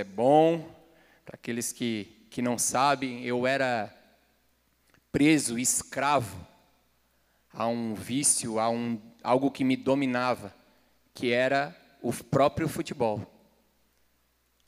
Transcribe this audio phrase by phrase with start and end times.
[0.00, 0.66] é bom.
[1.24, 3.94] Para aqueles que, que não sabem, eu era
[5.12, 6.46] preso, escravo
[7.52, 10.54] a um vício, a um, algo que me dominava,
[11.14, 13.26] que era o próprio futebol.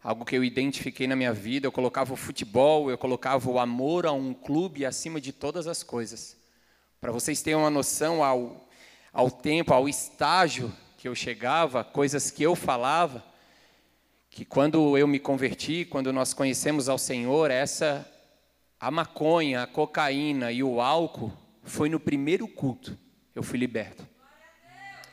[0.03, 4.05] Algo que eu identifiquei na minha vida, eu colocava o futebol, eu colocava o amor
[4.05, 6.37] a um clube acima de todas as coisas.
[7.01, 8.69] Para vocês terem uma noção ao,
[9.13, 13.25] ao tempo, ao estágio que eu chegava, coisas que eu falava,
[14.33, 18.05] que quando eu me converti, quando nós conhecemos ao Senhor, essa
[18.81, 21.33] a maconha, a cocaína e o álcool
[21.63, 22.99] foi no primeiro culto
[23.35, 24.07] eu fui liberto.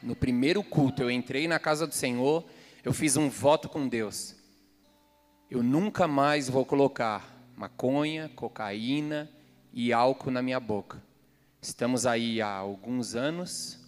[0.02, 2.46] No primeiro culto eu entrei na casa do Senhor,
[2.84, 4.36] eu fiz um voto com Deus.
[5.50, 9.30] Eu nunca mais vou colocar maconha, cocaína
[9.74, 11.02] e álcool na minha boca.
[11.62, 13.80] Estamos aí há alguns anos,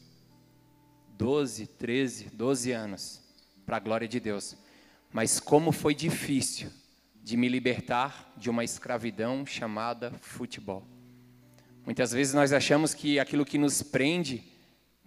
[1.18, 3.22] 12, 13, 12 anos,
[3.66, 4.58] para a glória de Deus.
[5.12, 6.72] Mas como foi difícil
[7.24, 10.86] de me libertar de uma escravidão chamada futebol.
[11.86, 14.44] Muitas vezes nós achamos que aquilo que nos prende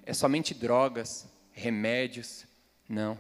[0.05, 2.45] é somente drogas, remédios.
[2.89, 3.19] Não.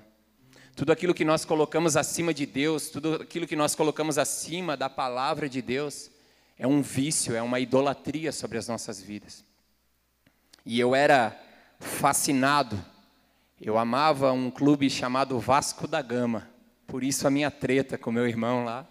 [0.76, 4.91] Tudo aquilo que nós colocamos acima de Deus, tudo aquilo que nós colocamos acima da
[4.91, 6.10] palavra de Deus,
[6.58, 9.44] é um vício, é uma idolatria sobre as nossas vidas.
[10.66, 11.38] E eu era
[11.78, 12.82] fascinado,
[13.60, 16.48] eu amava um clube chamado Vasco da Gama,
[16.95, 18.87] por isso a minha treta com meu irmão lá,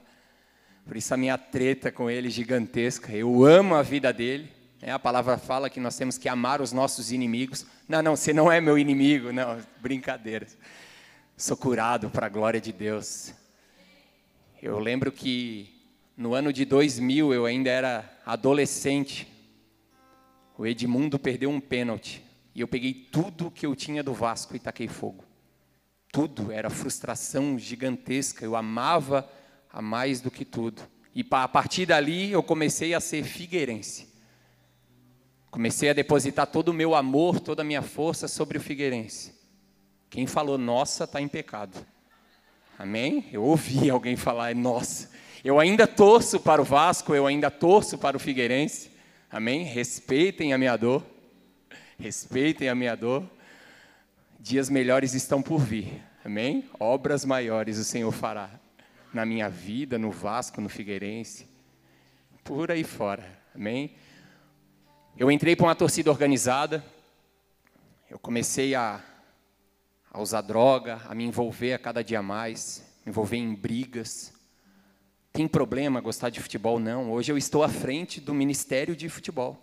[0.85, 3.13] por isso a minha treta com ele gigantesca.
[3.13, 4.51] Eu amo a vida dele.
[4.81, 7.65] É, a palavra fala que nós temos que amar os nossos inimigos.
[7.87, 9.31] Não, não, você não é meu inimigo.
[9.31, 10.45] Não, brincadeira.
[11.37, 13.33] Sou curado para a glória de Deus.
[14.61, 15.73] Eu lembro que
[16.17, 19.31] no ano de 2000 eu ainda era adolescente.
[20.57, 22.21] O Edmundo perdeu um pênalti.
[22.53, 25.23] E eu peguei tudo que eu tinha do Vasco e taquei fogo.
[26.13, 28.45] Tudo, era frustração gigantesca.
[28.45, 29.29] Eu amava
[29.69, 30.81] a mais do que tudo.
[31.13, 34.13] E a partir dali eu comecei a ser figueirense.
[35.53, 39.33] Comecei a depositar todo o meu amor, toda a minha força sobre o Figueirense.
[40.09, 41.77] Quem falou nossa está em pecado.
[42.77, 43.25] Amém?
[43.31, 45.11] Eu ouvi alguém falar nossa.
[45.43, 48.91] Eu ainda torço para o Vasco, eu ainda torço para o Figueirense.
[49.29, 49.63] Amém?
[49.63, 51.05] Respeitem a minha dor.
[51.99, 53.23] Respeitem a minha dor.
[54.43, 56.03] Dias melhores estão por vir.
[56.21, 56.69] Amém?
[56.77, 58.49] Obras maiores o Senhor fará
[59.13, 61.47] na minha vida, no Vasco, no Figueirense,
[62.43, 63.25] por aí fora.
[63.55, 63.95] Amém?
[65.17, 66.83] Eu entrei para uma torcida organizada,
[68.09, 69.01] eu comecei a,
[70.11, 74.33] a usar droga, a me envolver a cada dia mais, me envolver em brigas.
[75.31, 76.79] Tem problema gostar de futebol?
[76.79, 77.13] Não.
[77.13, 79.57] Hoje eu estou à frente do Ministério de Futebol.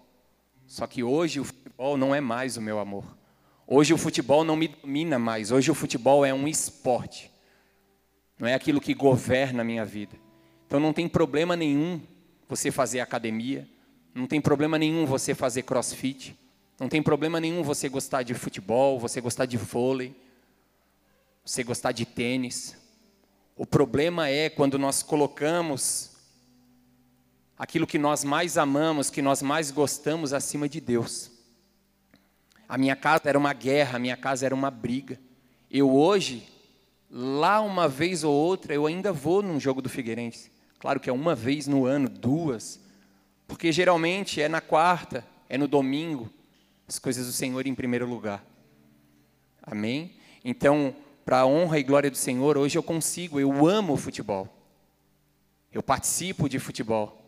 [0.66, 3.19] Só que hoje o futebol não é mais o meu amor.
[3.70, 5.50] Hoje o futebol não me domina mais.
[5.50, 7.30] Hoje o futebol é um esporte
[8.40, 10.16] não é aquilo que governa a minha vida.
[10.66, 12.00] Então não tem problema nenhum
[12.48, 13.68] você fazer academia,
[14.14, 16.34] não tem problema nenhum você fazer crossfit,
[16.78, 20.16] não tem problema nenhum você gostar de futebol, você gostar de vôlei,
[21.44, 22.76] você gostar de tênis.
[23.54, 26.12] O problema é quando nós colocamos
[27.58, 31.30] aquilo que nós mais amamos, que nós mais gostamos acima de Deus.
[32.70, 35.20] A minha casa era uma guerra, a minha casa era uma briga.
[35.70, 36.48] Eu hoje
[37.10, 40.52] Lá uma vez ou outra eu ainda vou num jogo do Figueirense.
[40.78, 42.78] Claro que é uma vez no ano, duas,
[43.48, 46.30] porque geralmente é na quarta, é no domingo,
[46.86, 48.44] as coisas do Senhor em primeiro lugar.
[49.60, 50.14] Amém?
[50.44, 50.94] Então,
[51.24, 54.48] para a honra e glória do Senhor, hoje eu consigo, eu amo futebol.
[55.72, 57.20] Eu participo de futebol.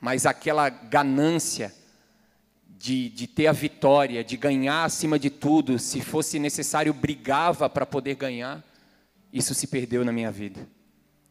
[0.00, 1.72] Mas aquela ganância
[2.82, 7.86] de, de ter a vitória, de ganhar acima de tudo, se fosse necessário, brigava para
[7.86, 8.60] poder ganhar
[9.32, 10.68] isso se perdeu na minha vida.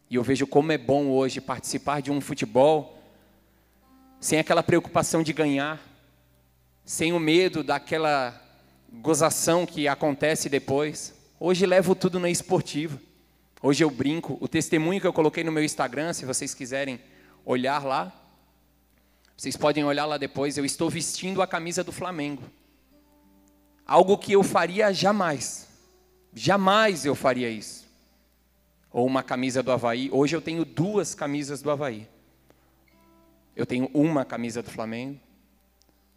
[0.10, 2.98] E eu vejo como é bom hoje participar de um futebol
[4.18, 5.78] sem aquela preocupação de ganhar,
[6.86, 8.42] sem o medo daquela
[8.90, 11.14] gozação que acontece depois.
[11.38, 12.98] Hoje levo tudo na esportiva.
[13.62, 14.38] Hoje eu brinco.
[14.40, 16.98] O testemunho que eu coloquei no meu Instagram, se vocês quiserem
[17.46, 18.21] olhar lá,
[19.42, 20.56] vocês podem olhar lá depois.
[20.56, 22.44] Eu estou vestindo a camisa do Flamengo.
[23.88, 25.68] Algo que eu faria jamais.
[26.32, 27.90] Jamais eu faria isso
[28.94, 30.12] ou uma camisa do Havaí.
[30.12, 32.08] Hoje eu tenho duas camisas do Havaí.
[33.56, 35.20] Eu tenho uma camisa do Flamengo.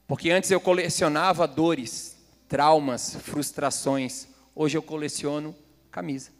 [0.06, 4.28] Porque antes eu colecionava dores, traumas, frustrações.
[4.54, 5.56] Hoje eu coleciono
[5.90, 6.30] camisa.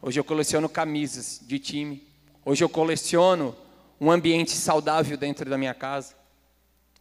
[0.00, 2.06] Hoje eu coleciono camisas de time.
[2.44, 3.56] Hoje eu coleciono
[4.00, 6.14] um ambiente saudável dentro da minha casa.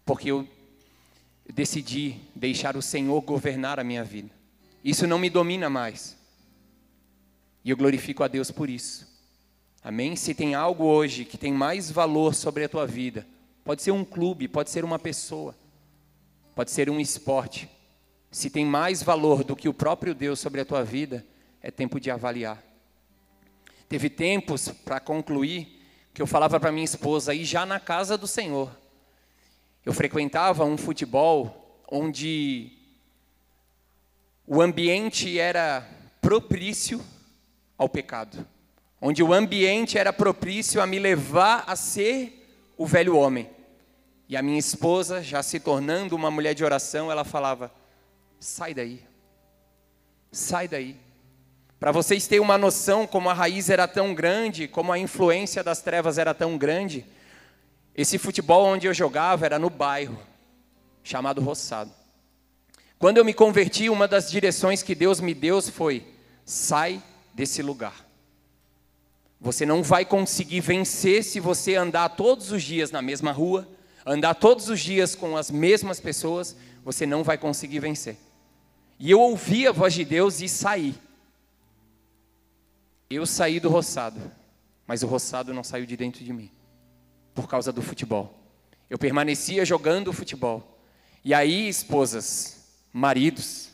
[0.06, 0.48] Porque eu
[1.51, 4.30] decidi deixar o Senhor governar a minha vida.
[4.84, 6.18] Isso não me domina mais.
[7.63, 9.07] E eu glorifico a Deus por isso.
[9.84, 10.16] Amém?
[10.16, 13.25] Se tem algo hoje que tem mais valor sobre a tua vida,
[13.63, 15.56] pode ser um clube, pode ser uma pessoa,
[16.54, 17.69] pode ser um esporte.
[18.31, 21.25] Se tem mais valor do que o próprio Deus sobre a tua vida,
[21.62, 22.62] é tempo de avaliar.
[23.88, 25.79] Teve tempos, para concluir,
[26.19, 28.69] que eu falava para minha esposa, aí já na casa do Senhor.
[29.86, 32.74] Eu frequentava um futebol onde
[34.45, 35.88] o ambiente era
[36.19, 37.01] propício
[37.77, 38.45] ao pecado
[39.01, 42.45] onde o ambiente era propício a me levar a ser
[42.77, 43.50] o velho homem.
[44.27, 47.71] E a minha esposa, já se tornando uma mulher de oração, ela falava:
[48.39, 49.01] sai daí,
[50.31, 50.98] sai daí.
[51.80, 55.81] Para vocês terem uma noção como a raiz era tão grande, como a influência das
[55.81, 57.06] trevas era tão grande,
[57.96, 60.20] esse futebol onde eu jogava era no bairro,
[61.04, 61.92] chamado Roçado.
[62.98, 66.06] Quando eu me converti, uma das direções que Deus me deu foi:
[66.44, 67.02] sai
[67.34, 68.06] desse lugar.
[69.40, 73.66] Você não vai conseguir vencer se você andar todos os dias na mesma rua,
[74.06, 78.18] andar todos os dias com as mesmas pessoas, você não vai conseguir vencer.
[79.00, 80.94] E eu ouvi a voz de Deus e saí.
[83.10, 84.20] Eu saí do roçado,
[84.86, 86.52] mas o roçado não saiu de dentro de mim,
[87.34, 88.38] por causa do futebol.
[88.88, 90.80] Eu permanecia jogando futebol.
[91.26, 93.70] E aí, esposas, maridos,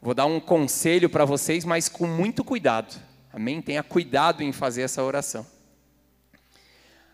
[0.00, 2.98] vou dar um conselho para vocês, mas com muito cuidado.
[3.30, 3.60] Amém?
[3.60, 5.46] Tenha cuidado em fazer essa oração.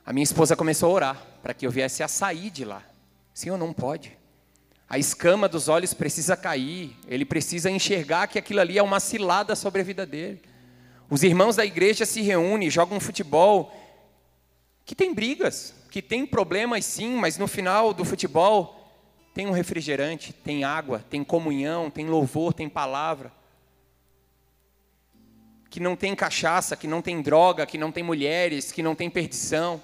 [0.06, 2.82] A minha esposa começou a orar para que eu viesse a sair de lá.
[3.32, 4.16] Senhor, não pode.
[4.88, 9.56] A escama dos olhos precisa cair, ele precisa enxergar que aquilo ali é uma cilada
[9.56, 10.40] sobre a vida dele.
[11.14, 13.72] Os irmãos da igreja se reúnem, jogam futebol,
[14.84, 18.92] que tem brigas, que tem problemas sim, mas no final do futebol
[19.32, 23.30] tem um refrigerante, tem água, tem comunhão, tem louvor, tem palavra
[25.70, 29.08] que não tem cachaça, que não tem droga, que não tem mulheres, que não tem
[29.08, 29.80] perdição.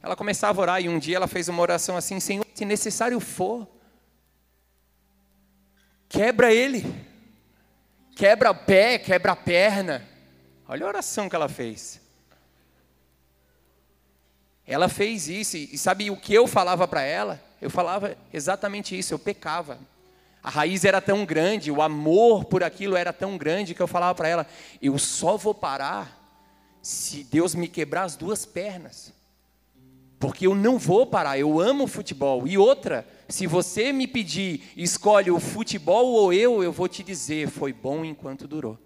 [0.00, 3.18] Ela começava a orar e um dia ela fez uma oração assim: Senhor, se necessário
[3.18, 3.66] for,
[6.08, 6.86] quebra ele,
[8.14, 10.08] quebra o pé, quebra a perna.
[10.70, 12.00] Olha a oração que ela fez.
[14.64, 17.42] Ela fez isso, e sabe o que eu falava para ela?
[17.60, 19.80] Eu falava exatamente isso, eu pecava.
[20.40, 24.14] A raiz era tão grande, o amor por aquilo era tão grande que eu falava
[24.14, 24.46] para ela:
[24.80, 26.16] eu só vou parar
[26.80, 29.12] se Deus me quebrar as duas pernas.
[30.20, 32.46] Porque eu não vou parar, eu amo futebol.
[32.46, 37.48] E outra, se você me pedir, escolhe o futebol ou eu, eu vou te dizer,
[37.48, 38.78] foi bom enquanto durou.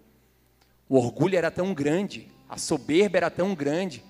[0.87, 4.03] O orgulho era tão grande, a soberba era tão grande,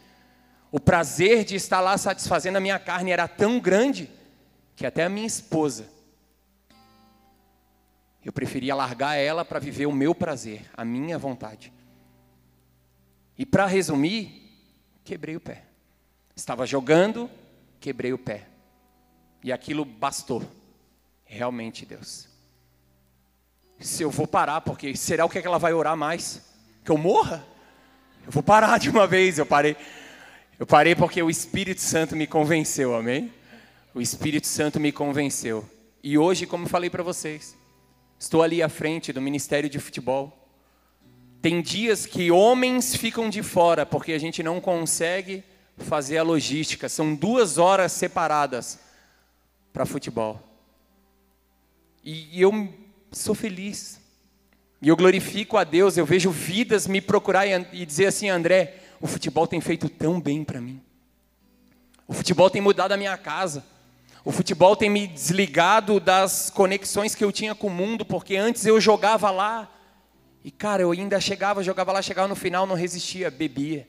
[0.71, 4.09] o prazer de estar lá satisfazendo a minha carne era tão grande,
[4.75, 5.87] que até a minha esposa
[8.25, 11.71] eu preferia largar ela para viver o meu prazer, a minha vontade.
[13.37, 14.51] E para resumir,
[15.03, 15.63] quebrei o pé.
[16.35, 17.29] Estava jogando,
[17.79, 18.47] quebrei o pé.
[19.43, 20.43] E aquilo bastou.
[21.23, 22.27] Realmente, Deus.
[23.79, 26.54] Se eu vou parar, porque será o que, é que ela vai orar mais?
[26.85, 27.45] Que eu morra?
[28.25, 29.37] Eu vou parar de uma vez.
[29.37, 29.75] Eu parei.
[30.57, 33.33] Eu parei porque o Espírito Santo me convenceu, amém?
[33.93, 35.69] O Espírito Santo me convenceu.
[36.01, 37.57] E hoje, como falei para vocês,
[38.17, 40.49] Estou ali à frente do Ministério de Futebol.
[41.41, 45.43] Tem dias que homens ficam de fora porque a gente não consegue
[45.77, 46.89] fazer a logística.
[46.89, 48.79] São duas horas separadas
[49.73, 50.41] para futebol.
[52.03, 52.73] E eu
[53.11, 53.99] sou feliz.
[54.85, 55.97] E eu glorifico a Deus.
[55.97, 60.43] Eu vejo vidas me procurar e dizer assim: André, o futebol tem feito tão bem
[60.43, 60.79] para mim.
[62.07, 63.65] O futebol tem mudado a minha casa.
[64.23, 68.63] O futebol tem me desligado das conexões que eu tinha com o mundo, porque antes
[68.63, 69.67] eu jogava lá.
[70.43, 73.87] E, cara, eu ainda chegava, jogava lá, chegava no final, não resistia, bebia.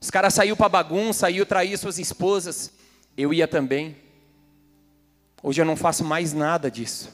[0.00, 2.72] Os caras saíam para bagunça, saíam trair suas esposas.
[3.16, 3.96] Eu ia também.
[5.42, 7.10] Hoje eu não faço mais nada disso.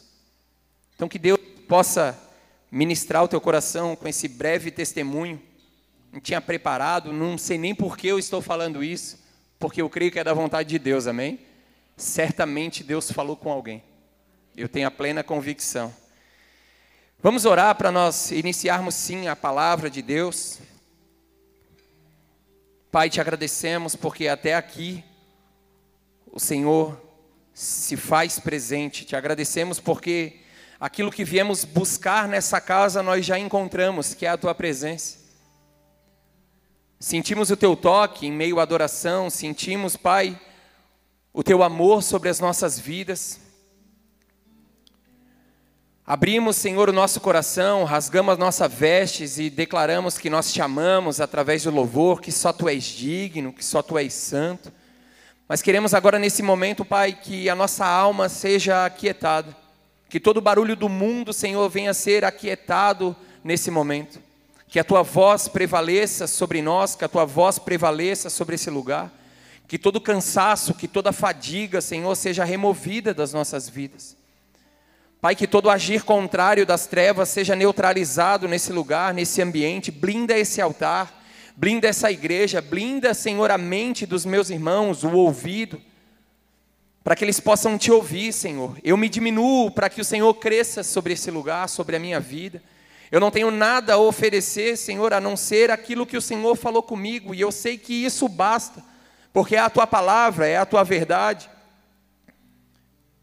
[0.95, 2.29] Então que Deus possa
[2.71, 5.41] ministrar o teu coração com esse breve testemunho.
[6.13, 9.19] Não tinha preparado, não sei nem por que eu estou falando isso,
[9.59, 11.39] porque eu creio que é da vontade de Deus, amém?
[12.01, 13.83] certamente Deus falou com alguém.
[14.57, 15.95] Eu tenho a plena convicção.
[17.23, 20.59] Vamos orar para nós iniciarmos sim a palavra de Deus.
[22.91, 25.05] Pai, te agradecemos porque até aqui
[26.33, 27.01] o Senhor
[27.53, 29.05] se faz presente.
[29.05, 30.41] Te agradecemos porque
[30.81, 35.19] aquilo que viemos buscar nessa casa nós já encontramos, que é a tua presença.
[36.99, 40.41] Sentimos o teu toque em meio à adoração, sentimos, Pai,
[41.33, 43.41] o teu amor sobre as nossas vidas.
[46.07, 51.21] Abrimos, Senhor, o nosso coração, rasgamos as nossas vestes e declaramos que nós te amamos
[51.21, 54.73] através do louvor, que só tu és digno, que só tu és santo.
[55.47, 59.57] Mas queremos agora, nesse momento, Pai, que a nossa alma seja aquietada,
[60.11, 63.15] que todo barulho do mundo, Senhor, venha ser aquietado
[63.45, 64.21] nesse momento,
[64.67, 69.13] que a tua voz prevaleça sobre nós, que a tua voz prevaleça sobre esse lugar,
[69.69, 74.17] que todo cansaço, que toda fadiga, Senhor, seja removida das nossas vidas.
[75.21, 80.61] Pai, que todo agir contrário das trevas seja neutralizado nesse lugar, nesse ambiente, blinda esse
[80.61, 81.23] altar,
[81.57, 85.81] blinda essa igreja, blinda, Senhor, a mente dos meus irmãos, o ouvido,
[87.03, 88.77] para que eles possam te ouvir, Senhor.
[88.85, 92.63] Eu me diminuo para que o Senhor cresça sobre esse lugar, sobre a minha vida.
[93.11, 96.83] Eu não tenho nada a oferecer, Senhor, a não ser aquilo que o Senhor falou
[96.83, 98.85] comigo, e eu sei que isso basta,
[99.33, 101.51] porque é a tua palavra, é a tua verdade.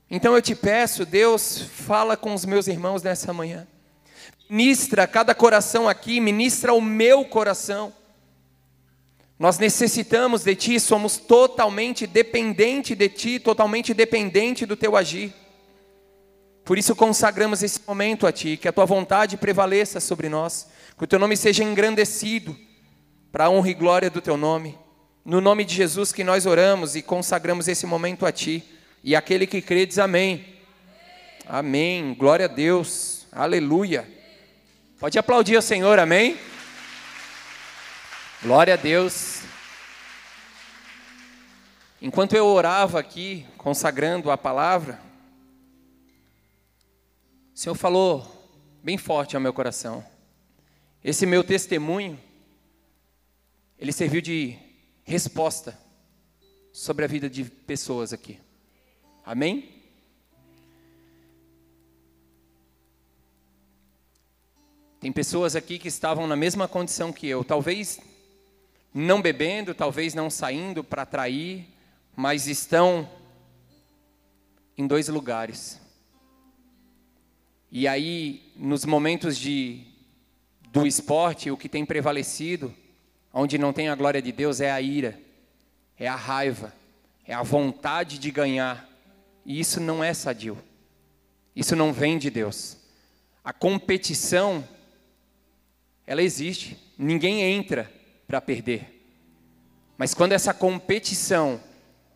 [0.09, 3.67] Então eu te peço, Deus, fala com os meus irmãos nessa manhã.
[4.49, 7.93] Ministra cada coração aqui, ministra o meu coração.
[9.39, 15.33] Nós necessitamos de Ti, somos totalmente dependente de Ti, totalmente dependente do Teu agir.
[16.65, 20.67] Por isso consagramos esse momento a Ti, que a Tua vontade prevaleça sobre nós,
[20.97, 22.57] que o Teu nome seja engrandecido,
[23.31, 24.77] para a honra e glória do Teu nome.
[25.23, 28.63] No nome de Jesus que nós oramos e consagramos esse momento a Ti.
[29.03, 30.45] E aquele que crê diz amém.
[31.45, 32.15] Amém.
[32.17, 33.27] Glória a Deus.
[33.31, 34.07] Aleluia.
[34.99, 36.37] Pode aplaudir o Senhor, amém?
[38.43, 39.41] Glória a Deus.
[41.99, 45.01] Enquanto eu orava aqui, consagrando a palavra,
[47.51, 50.05] o Senhor falou bem forte ao meu coração.
[51.03, 52.19] Esse meu testemunho,
[53.75, 54.55] ele serviu de
[55.03, 55.75] resposta
[56.71, 58.39] sobre a vida de pessoas aqui.
[59.25, 59.81] Amém?
[64.99, 67.99] Tem pessoas aqui que estavam na mesma condição que eu, talvez
[68.99, 71.67] não bebendo, talvez não saindo para trair,
[72.15, 73.07] mas estão
[74.75, 75.79] em dois lugares.
[77.71, 79.85] E aí, nos momentos de
[80.71, 82.73] do esporte, o que tem prevalecido,
[83.31, 85.19] onde não tem a glória de Deus, é a ira,
[85.97, 86.73] é a raiva,
[87.23, 88.89] é a vontade de ganhar,
[89.45, 90.57] e isso não é sadio.
[91.55, 92.77] Isso não vem de Deus.
[93.43, 94.67] A competição,
[96.05, 96.77] ela existe.
[96.97, 97.91] Ninguém entra
[98.27, 98.93] para perder.
[99.97, 101.59] Mas quando essa competição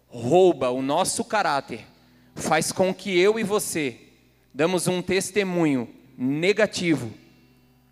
[0.08, 1.86] rouba o nosso caráter,
[2.36, 3.98] faz com que eu e você
[4.53, 7.12] damos um testemunho negativo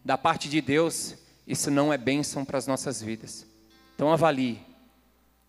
[0.04, 1.16] da parte de Deus,
[1.48, 3.48] isso não é bênção para as nossas vidas.
[3.96, 4.60] Então avalie,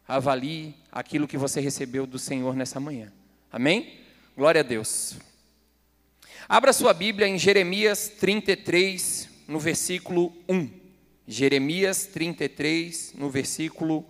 [0.07, 3.13] avalie aquilo que você recebeu do Senhor nessa manhã.
[3.53, 4.01] Amém?
[4.37, 5.17] Glória a Deus.
[6.49, 10.80] Abra sua Bíblia em Jeremias 33, no versículo 1.
[11.27, 14.05] Jeremias 33, no versículo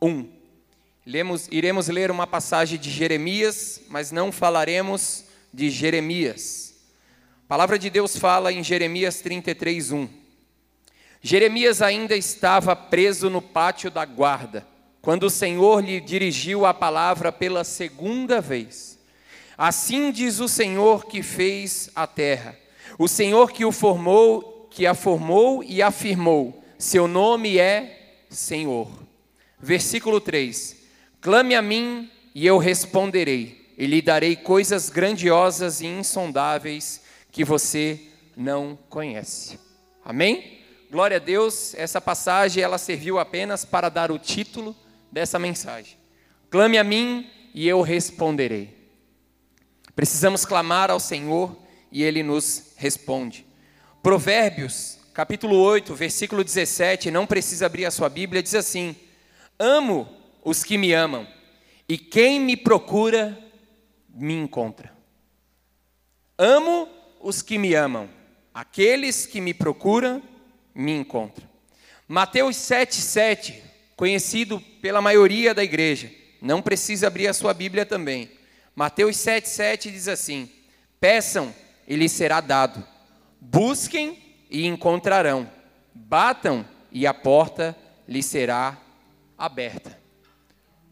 [0.00, 0.28] 1.
[1.06, 6.74] Lemos, iremos ler uma passagem de Jeremias, mas não falaremos de Jeremias.
[7.44, 10.08] A palavra de Deus fala em Jeremias 33, 1.
[11.22, 14.66] Jeremias ainda estava preso no pátio da guarda
[15.00, 18.98] quando o Senhor lhe dirigiu a palavra pela segunda vez.
[19.56, 22.56] Assim diz o Senhor que fez a terra,
[22.98, 28.88] o Senhor que o formou, que a formou e afirmou: seu nome é Senhor.
[29.58, 30.76] Versículo 3:
[31.20, 38.00] Clame a mim e eu responderei, e lhe darei coisas grandiosas e insondáveis que você
[38.36, 39.58] não conhece.
[40.04, 40.60] Amém?
[40.88, 41.74] Glória a Deus.
[41.74, 44.76] Essa passagem ela serviu apenas para dar o título
[45.10, 45.98] dessa mensagem.
[46.48, 48.72] Clame a mim e eu responderei.
[49.96, 51.56] Precisamos clamar ao Senhor
[51.90, 53.47] e ele nos responde.
[54.08, 58.96] Provérbios, capítulo 8, versículo 17, não precisa abrir a sua Bíblia, diz assim:
[59.58, 60.08] Amo
[60.42, 61.28] os que me amam,
[61.86, 63.38] e quem me procura,
[64.08, 64.90] me encontra.
[66.38, 66.88] Amo
[67.20, 68.08] os que me amam,
[68.54, 70.22] aqueles que me procuram,
[70.74, 71.46] me encontram.
[72.08, 73.62] Mateus 7, 7,
[73.94, 76.10] conhecido pela maioria da igreja.
[76.40, 78.30] Não precisa abrir a sua Bíblia também.
[78.74, 80.50] Mateus 7,7 diz assim:
[80.98, 81.54] Peçam
[81.86, 82.82] e lhes será dado,
[83.40, 84.18] busquem
[84.50, 85.48] e encontrarão,
[85.94, 87.76] batam e a porta
[88.06, 88.76] lhes será
[89.36, 89.98] aberta.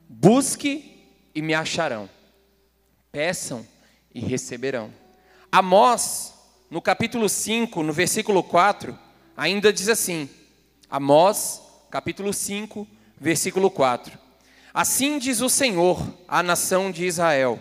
[0.09, 2.09] Busque e me acharão,
[3.11, 3.67] peçam
[4.15, 4.93] e receberão.
[5.51, 6.35] Amós,
[6.71, 8.97] no capítulo 5, no versículo 4,
[9.37, 10.29] ainda diz assim:
[10.89, 12.87] Amós, capítulo 5,
[13.19, 14.19] versículo 4.
[14.73, 17.59] Assim diz o Senhor à nação de Israel: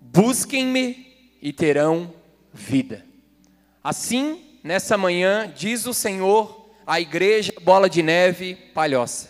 [0.00, 2.12] Busquem-me e terão
[2.52, 3.04] vida.
[3.84, 9.28] Assim, nessa manhã, diz o Senhor à igreja Bola de Neve Palhoça: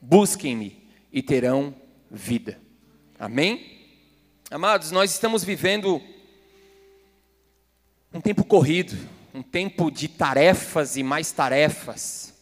[0.00, 1.74] busquem-me e terão
[2.10, 2.58] vida.
[3.18, 3.84] Amém?
[4.50, 6.00] Amados, nós estamos vivendo
[8.10, 8.96] um tempo corrido,
[9.34, 12.32] um tempo de tarefas e mais tarefas.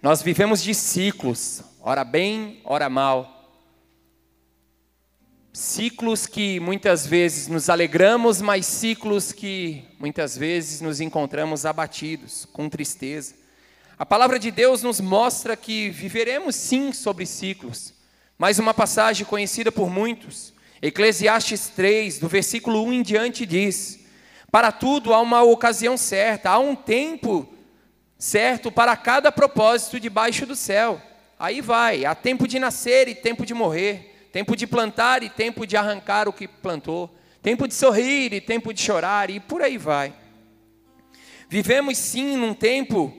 [0.00, 3.39] Nós vivemos de ciclos, ora bem, ora mal.
[5.52, 12.68] Ciclos que muitas vezes nos alegramos, mas ciclos que muitas vezes nos encontramos abatidos, com
[12.68, 13.34] tristeza.
[13.98, 17.92] A palavra de Deus nos mostra que viveremos sim sobre ciclos.
[18.38, 23.98] Mais uma passagem conhecida por muitos, Eclesiastes 3, do versículo 1 em diante, diz:
[24.52, 27.52] Para tudo há uma ocasião certa, há um tempo
[28.16, 31.02] certo para cada propósito debaixo do céu.
[31.36, 35.66] Aí vai, há tempo de nascer e tempo de morrer tempo de plantar e tempo
[35.66, 39.76] de arrancar o que plantou, tempo de sorrir e tempo de chorar, e por aí
[39.76, 40.14] vai.
[41.48, 43.12] Vivemos sim num tempo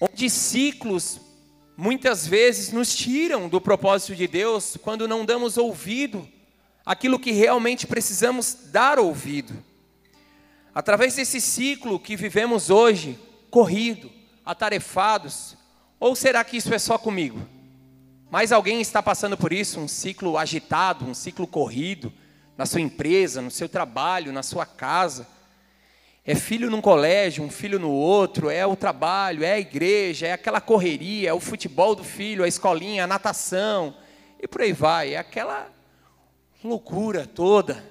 [0.00, 1.20] onde ciclos
[1.76, 6.26] muitas vezes nos tiram do propósito de Deus quando não damos ouvido
[6.84, 9.54] àquilo que realmente precisamos dar ouvido.
[10.74, 13.18] Através desse ciclo que vivemos hoje,
[13.50, 14.10] corrido,
[14.44, 15.56] atarefados,
[16.00, 17.57] ou será que isso é só comigo?
[18.30, 22.12] Mas alguém está passando por isso, um ciclo agitado, um ciclo corrido,
[22.58, 25.26] na sua empresa, no seu trabalho, na sua casa.
[26.26, 30.32] É filho num colégio, um filho no outro, é o trabalho, é a igreja, é
[30.32, 33.96] aquela correria, é o futebol do filho, a escolinha, a natação,
[34.38, 35.72] e por aí vai, é aquela
[36.62, 37.82] loucura toda.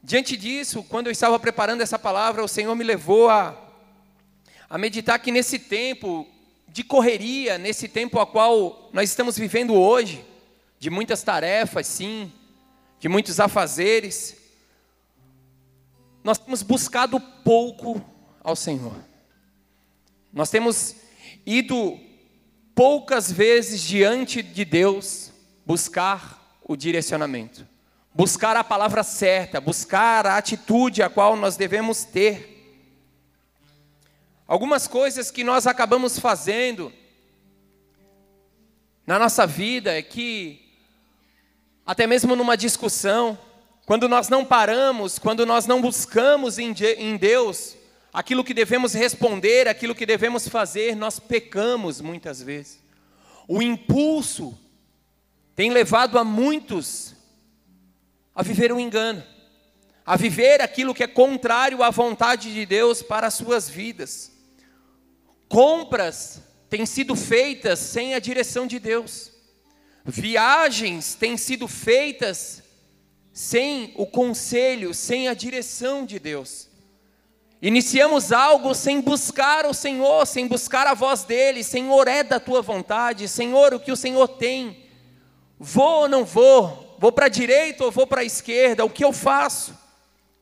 [0.00, 3.56] Diante disso, quando eu estava preparando essa palavra, o Senhor me levou a,
[4.70, 6.28] a meditar que nesse tempo
[6.68, 10.24] de correria nesse tempo a qual nós estamos vivendo hoje,
[10.78, 12.32] de muitas tarefas, sim,
[13.00, 14.36] de muitos afazeres,
[16.22, 18.04] nós temos buscado pouco
[18.42, 18.94] ao Senhor.
[20.32, 20.94] Nós temos
[21.46, 21.98] ido
[22.74, 25.32] poucas vezes diante de Deus
[25.64, 27.66] buscar o direcionamento,
[28.14, 32.57] buscar a palavra certa, buscar a atitude a qual nós devemos ter.
[34.48, 36.90] Algumas coisas que nós acabamos fazendo
[39.06, 40.72] na nossa vida é que,
[41.84, 43.38] até mesmo numa discussão,
[43.84, 46.72] quando nós não paramos, quando nós não buscamos em
[47.18, 47.76] Deus
[48.10, 52.82] aquilo que devemos responder, aquilo que devemos fazer, nós pecamos muitas vezes.
[53.46, 54.58] O impulso
[55.54, 57.14] tem levado a muitos
[58.34, 59.22] a viver um engano,
[60.06, 64.37] a viver aquilo que é contrário à vontade de Deus para as suas vidas.
[65.48, 69.32] Compras têm sido feitas sem a direção de Deus.
[70.04, 72.62] Viagens têm sido feitas
[73.32, 76.68] sem o conselho, sem a direção de Deus.
[77.60, 81.64] Iniciamos algo sem buscar o Senhor, sem buscar a voz dele.
[81.64, 83.28] Senhor, é da tua vontade.
[83.28, 84.84] Senhor, o que o Senhor tem?
[85.58, 86.96] Vou ou não vou?
[86.98, 88.84] Vou para a direita ou vou para a esquerda?
[88.84, 89.76] O que eu faço?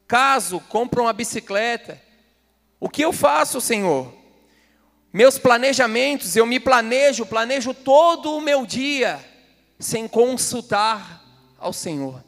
[0.07, 2.01] Caso compro uma bicicleta,
[2.79, 4.15] o que eu faço, Senhor?
[5.17, 9.19] Meus planejamentos, eu me planejo, planejo todo o meu dia
[9.79, 11.25] sem consultar
[11.59, 12.23] ao Senhor.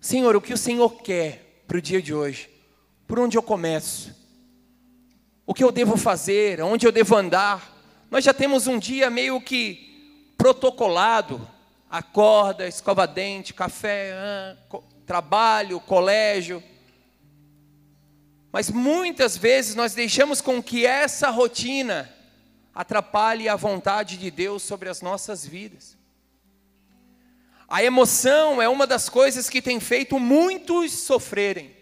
[0.00, 2.48] Senhor, o que o Senhor quer para o dia de hoje?
[3.06, 4.16] Por onde eu começo?
[5.46, 6.62] O que eu devo fazer?
[6.62, 7.76] Onde eu devo andar?
[8.10, 11.46] Nós já temos um dia meio que protocolado:
[11.90, 14.56] acorda, escova dente, café,
[15.04, 16.62] trabalho, colégio.
[18.54, 22.08] Mas muitas vezes nós deixamos com que essa rotina
[22.72, 25.98] atrapalhe a vontade de Deus sobre as nossas vidas.
[27.68, 31.76] A emoção é uma das coisas que tem feito muitos sofrerem.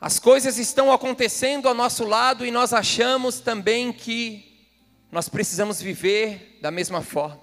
[0.00, 4.64] As coisas estão acontecendo ao nosso lado e nós achamos também que
[5.10, 7.42] nós precisamos viver da mesma forma.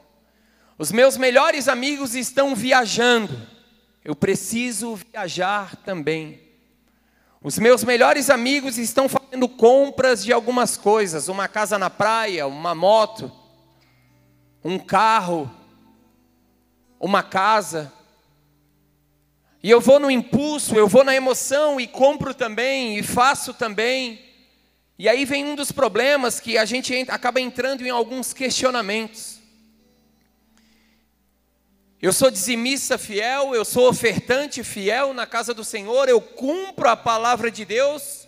[0.77, 3.60] Os meus melhores amigos estão viajando.
[4.03, 6.41] Eu preciso viajar também.
[7.43, 12.73] Os meus melhores amigos estão fazendo compras de algumas coisas: uma casa na praia, uma
[12.73, 13.31] moto,
[14.63, 15.49] um carro,
[16.99, 17.91] uma casa.
[19.63, 24.19] E eu vou no impulso, eu vou na emoção e compro também, e faço também.
[24.97, 29.40] E aí vem um dos problemas que a gente acaba entrando em alguns questionamentos.
[32.01, 36.97] Eu sou dizimista fiel, eu sou ofertante fiel na casa do Senhor, eu cumpro a
[36.97, 38.27] palavra de Deus,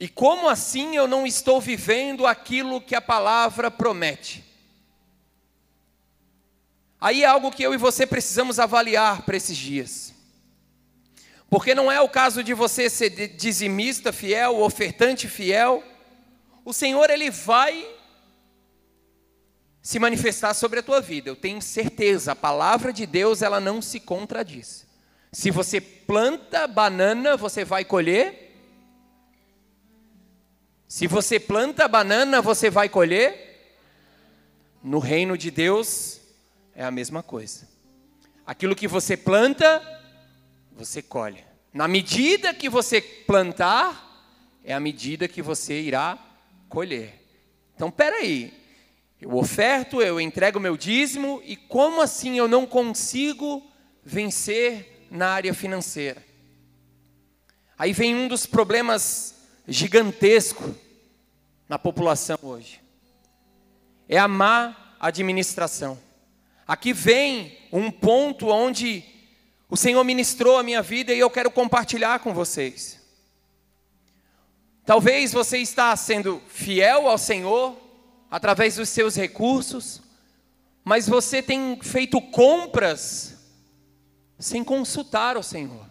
[0.00, 4.44] e como assim eu não estou vivendo aquilo que a palavra promete?
[7.00, 10.12] Aí é algo que eu e você precisamos avaliar para esses dias.
[11.48, 15.84] Porque não é o caso de você ser dizimista fiel, ofertante fiel.
[16.64, 17.88] O Senhor, Ele vai
[19.88, 21.30] se manifestar sobre a tua vida.
[21.30, 24.86] Eu tenho certeza, a palavra de Deus, ela não se contradiz.
[25.32, 28.54] Se você planta banana, você vai colher.
[30.86, 33.80] Se você planta banana, você vai colher.
[34.84, 36.20] No reino de Deus
[36.74, 37.66] é a mesma coisa.
[38.44, 39.82] Aquilo que você planta,
[40.72, 41.42] você colhe.
[41.72, 44.22] Na medida que você plantar,
[44.62, 46.18] é a medida que você irá
[46.68, 47.24] colher.
[47.74, 48.67] Então, peraí,
[49.20, 53.68] eu oferto, eu entrego meu dízimo, e como assim eu não consigo
[54.04, 56.24] vencer na área financeira?
[57.76, 59.34] Aí vem um dos problemas
[59.66, 60.74] gigantescos
[61.68, 62.80] na população hoje.
[64.08, 65.98] É a má administração.
[66.66, 69.04] Aqui vem um ponto onde
[69.68, 72.98] o Senhor ministrou a minha vida e eu quero compartilhar com vocês.
[74.86, 77.87] Talvez você está sendo fiel ao Senhor
[78.30, 80.02] através dos seus recursos,
[80.84, 83.36] mas você tem feito compras
[84.38, 85.86] sem consultar o Senhor,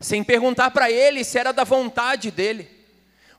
[0.00, 2.68] sem perguntar para Ele se era da vontade dEle.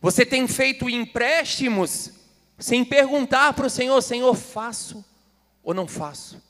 [0.02, 2.12] Você tem feito empréstimos
[2.60, 5.04] sem perguntar para o Senhor: Senhor, faço
[5.64, 6.42] ou não faço?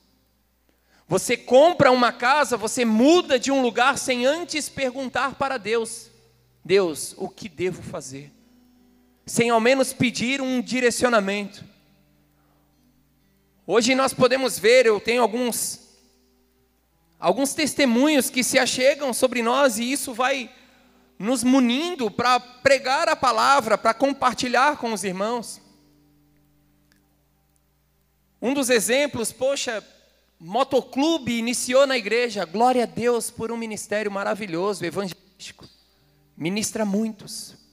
[1.07, 6.09] Você compra uma casa, você muda de um lugar sem antes perguntar para Deus:
[6.63, 8.34] Deus, o que devo fazer?
[9.25, 11.63] Sem ao menos pedir um direcionamento.
[13.65, 15.85] Hoje nós podemos ver, eu tenho alguns
[17.17, 20.53] alguns testemunhos que se achegam sobre nós e isso vai
[21.17, 25.61] nos munindo para pregar a palavra, para compartilhar com os irmãos.
[28.39, 29.83] Um dos exemplos, poxa,
[30.39, 35.67] motoclube iniciou na igreja, glória a Deus por um ministério maravilhoso, evangelístico,
[36.37, 37.64] ministra muitos.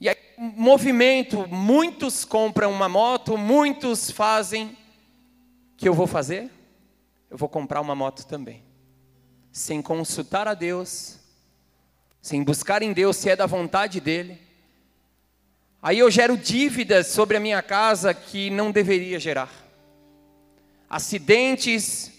[0.00, 4.66] E aí, movimento, muitos compram uma moto, muitos fazem.
[4.66, 6.50] O que eu vou fazer?
[7.30, 8.62] Eu vou comprar uma moto também.
[9.50, 11.18] Sem consultar a Deus,
[12.20, 14.38] sem buscar em Deus se é da vontade dEle.
[15.80, 19.50] Aí eu gero dívidas sobre a minha casa que não deveria gerar.
[20.90, 22.12] Acidentes,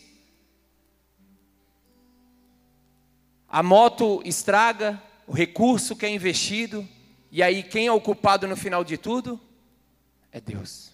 [3.47, 6.87] a moto estraga, o recurso que é investido,
[7.31, 9.39] e aí quem é o culpado no final de tudo?
[10.31, 10.91] É Deus.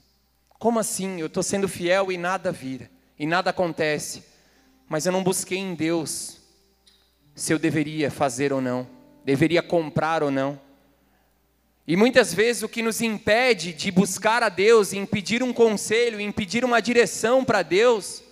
[0.50, 1.20] Como assim?
[1.20, 4.24] Eu estou sendo fiel e nada vira, e nada acontece,
[4.88, 6.38] mas eu não busquei em Deus
[7.36, 8.88] se eu deveria fazer ou não,
[9.26, 10.60] deveria comprar ou não.
[11.86, 16.20] E muitas vezes o que nos impede de buscar a Deus, em pedir um conselho,
[16.20, 18.24] em pedir uma direção para Deus,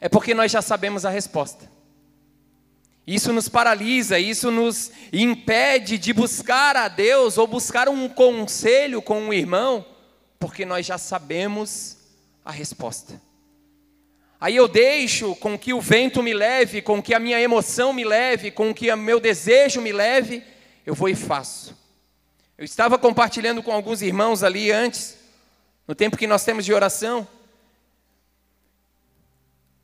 [0.00, 1.70] é porque nós já sabemos a resposta.
[3.06, 9.20] Isso nos paralisa, isso nos impede de buscar a Deus ou buscar um conselho com
[9.20, 9.84] um irmão,
[10.38, 11.98] porque nós já sabemos
[12.44, 13.20] a resposta.
[14.40, 18.04] Aí eu deixo com que o vento me leve, com que a minha emoção me
[18.04, 20.42] leve, com que o meu desejo me leve,
[20.84, 21.76] eu vou e faço.
[22.56, 25.16] Eu estava compartilhando com alguns irmãos ali antes,
[25.86, 27.26] no tempo que nós temos de oração.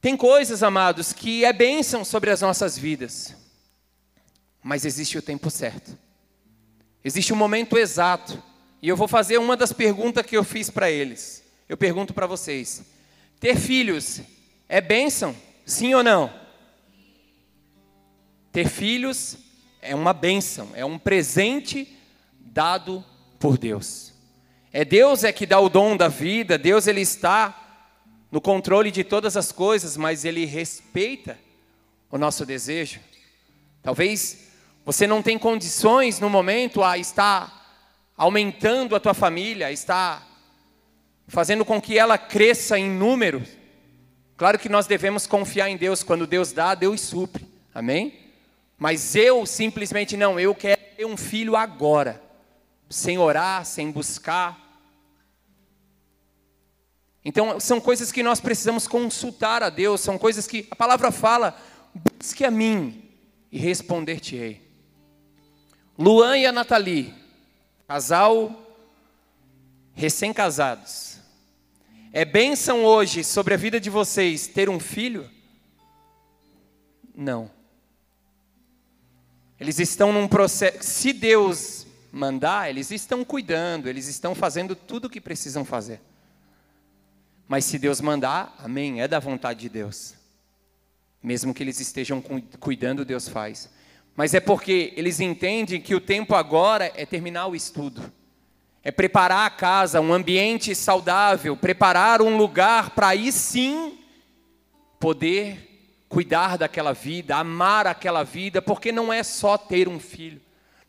[0.00, 3.36] Tem coisas, amados, que é bênção sobre as nossas vidas,
[4.62, 5.96] mas existe o tempo certo,
[7.04, 8.42] existe o momento exato,
[8.80, 11.44] e eu vou fazer uma das perguntas que eu fiz para eles.
[11.68, 12.82] Eu pergunto para vocês:
[13.38, 14.22] ter filhos
[14.66, 15.36] é bênção?
[15.66, 16.32] Sim ou não?
[18.50, 19.36] Ter filhos
[19.82, 21.96] é uma bênção, é um presente
[22.40, 23.04] dado
[23.38, 24.14] por Deus.
[24.72, 27.69] É Deus é que dá o dom da vida, Deus ele está
[28.30, 31.38] no controle de todas as coisas, mas ele respeita
[32.10, 33.00] o nosso desejo.
[33.82, 34.48] Talvez
[34.84, 37.60] você não tenha condições no momento a estar
[38.16, 40.26] aumentando a tua família, a estar
[41.26, 43.42] fazendo com que ela cresça em número.
[44.36, 47.48] Claro que nós devemos confiar em Deus, quando Deus dá, Deus supre.
[47.74, 48.18] Amém?
[48.76, 52.20] Mas eu simplesmente não, eu quero ter um filho agora,
[52.88, 54.69] sem orar, sem buscar.
[57.24, 61.56] Então, são coisas que nós precisamos consultar a Deus, são coisas que a palavra fala,
[62.18, 63.11] busque a mim
[63.52, 64.62] e responder-te-ei.
[65.98, 67.14] Luan e a Nathalie,
[67.87, 68.66] casal
[69.92, 71.18] recém-casados.
[72.12, 75.30] É bênção hoje sobre a vida de vocês ter um filho?
[77.14, 77.50] Não.
[79.61, 80.78] Eles estão num processo.
[80.83, 86.00] Se Deus mandar, eles estão cuidando, eles estão fazendo tudo o que precisam fazer.
[87.50, 90.14] Mas se Deus mandar, amém, é da vontade de Deus.
[91.20, 92.22] Mesmo que eles estejam
[92.60, 93.68] cuidando, Deus faz.
[94.14, 98.12] Mas é porque eles entendem que o tempo agora é terminar o estudo.
[98.84, 103.98] É preparar a casa, um ambiente saudável, preparar um lugar para aí sim
[105.00, 110.40] poder cuidar daquela vida, amar aquela vida, porque não é só ter um filho.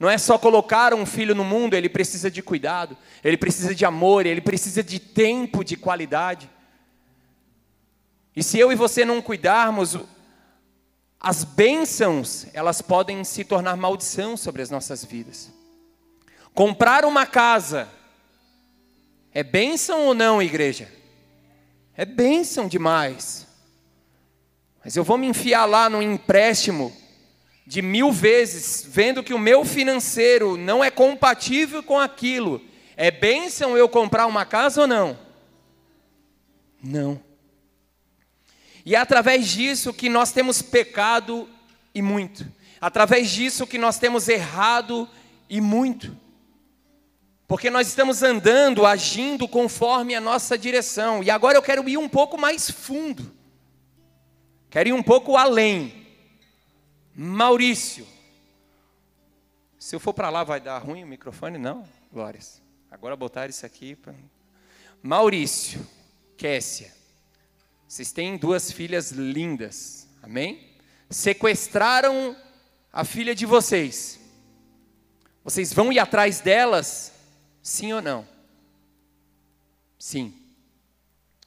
[0.02, 3.86] Não é só colocar um filho no mundo, ele precisa de cuidado, ele precisa de
[3.86, 6.50] amor, ele precisa de tempo de qualidade.
[8.36, 10.00] E se eu e você não cuidarmos,
[11.20, 15.52] as bênçãos, elas podem se tornar maldição sobre as nossas vidas.
[16.52, 17.88] Comprar uma casa
[19.32, 20.92] é bênção ou não, igreja?
[21.96, 23.46] É bênção demais.
[24.84, 26.92] Mas eu vou me enfiar lá num empréstimo
[27.66, 32.62] de mil vezes, vendo que o meu financeiro não é compatível com aquilo.
[32.98, 35.18] É bênção eu comprar uma casa ou não?
[36.84, 37.22] Não.
[38.86, 41.48] E é através disso que nós temos pecado
[41.94, 42.46] e muito.
[42.80, 45.08] Através disso que nós temos errado
[45.50, 46.18] e muito.
[47.48, 51.22] Porque nós estamos andando, agindo conforme a nossa direção.
[51.22, 53.32] E agora eu quero ir um pouco mais fundo.
[54.70, 56.01] Quero ir um pouco além.
[57.16, 58.08] Maurício.
[59.78, 61.58] Se eu for para lá, vai dar ruim o microfone?
[61.58, 62.62] Não, Glórias.
[62.90, 63.96] Agora botar isso aqui.
[63.96, 64.14] Pra...
[65.02, 65.86] Maurício,
[66.38, 66.94] Kécia.
[67.88, 70.70] Vocês têm duas filhas lindas, amém?
[71.10, 72.36] Sequestraram
[72.92, 74.20] a filha de vocês.
[75.44, 77.12] Vocês vão ir atrás delas,
[77.62, 78.28] sim ou não?
[79.98, 80.34] Sim.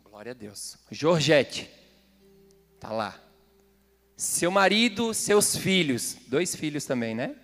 [0.03, 0.77] Glória a Deus.
[0.91, 1.71] Georgette,
[2.81, 3.24] tá lá.
[4.25, 7.37] Seu marido, seus filhos, dois filhos também, né?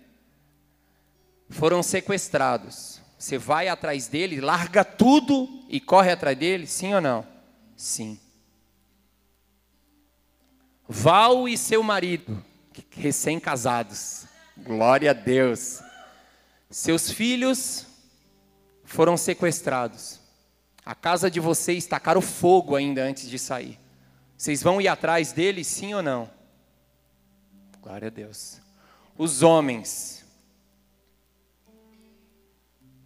[1.47, 2.99] Foram sequestrados.
[3.19, 7.23] Você vai atrás dele, larga tudo e corre atrás dele, sim ou não?
[7.77, 8.19] Sim.
[10.89, 12.43] Val e seu marido,
[12.89, 14.25] recém-casados.
[14.57, 15.81] Glória a Deus.
[16.67, 17.85] Seus filhos
[18.83, 20.19] foram sequestrados.
[20.83, 23.79] A casa de vocês tacaram fogo ainda antes de sair.
[24.35, 26.40] Vocês vão ir atrás deles, sim ou não?
[27.81, 28.61] Glória a Deus.
[29.17, 30.23] Os homens.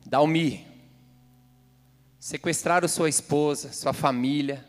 [0.05, 0.67] Dalmi.
[2.19, 4.67] Sequestraram sua esposa, sua família.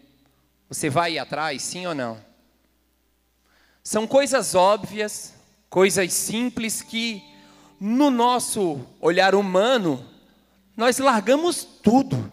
[0.68, 2.24] Você vai ir atrás, sim ou não?
[3.82, 5.34] São coisas óbvias,
[5.68, 7.20] coisas simples que,
[7.80, 10.08] no nosso olhar humano,
[10.76, 12.32] nós largamos tudo.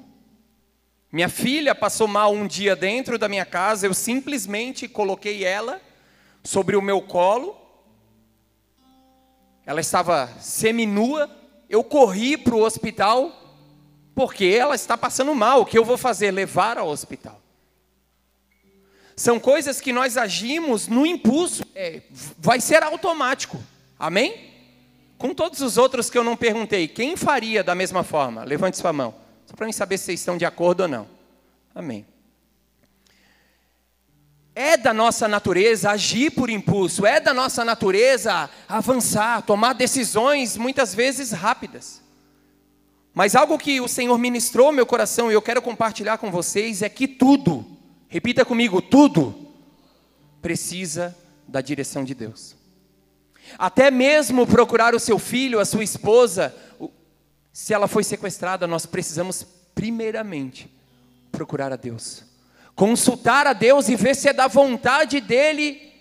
[1.11, 5.81] Minha filha passou mal um dia dentro da minha casa, eu simplesmente coloquei ela
[6.43, 7.62] sobre o meu colo.
[9.65, 11.29] Ela estava seminua,
[11.69, 13.31] eu corri para o hospital,
[14.13, 15.61] porque ela está passando mal.
[15.61, 16.31] O que eu vou fazer?
[16.31, 17.39] Levar ao hospital.
[19.15, 22.01] São coisas que nós agimos no impulso, é,
[22.37, 23.57] vai ser automático.
[23.97, 24.51] Amém?
[25.17, 28.43] Com todos os outros que eu não perguntei, quem faria da mesma forma?
[28.43, 29.15] Levante sua mão.
[29.45, 31.07] Só para mim saber se vocês estão de acordo ou não.
[31.73, 32.05] Amém.
[34.55, 40.93] É da nossa natureza agir por impulso, é da nossa natureza avançar, tomar decisões muitas
[40.93, 42.01] vezes rápidas.
[43.13, 46.89] Mas algo que o Senhor ministrou meu coração e eu quero compartilhar com vocês é
[46.89, 47.73] que tudo,
[48.13, 49.33] Repita comigo: tudo
[50.39, 52.55] precisa da direção de Deus.
[53.57, 56.55] Até mesmo procurar o seu filho, a sua esposa,
[57.51, 60.71] se ela foi sequestrada, nós precisamos, primeiramente,
[61.31, 62.23] procurar a Deus,
[62.75, 65.91] consultar a Deus e ver se é da vontade dEle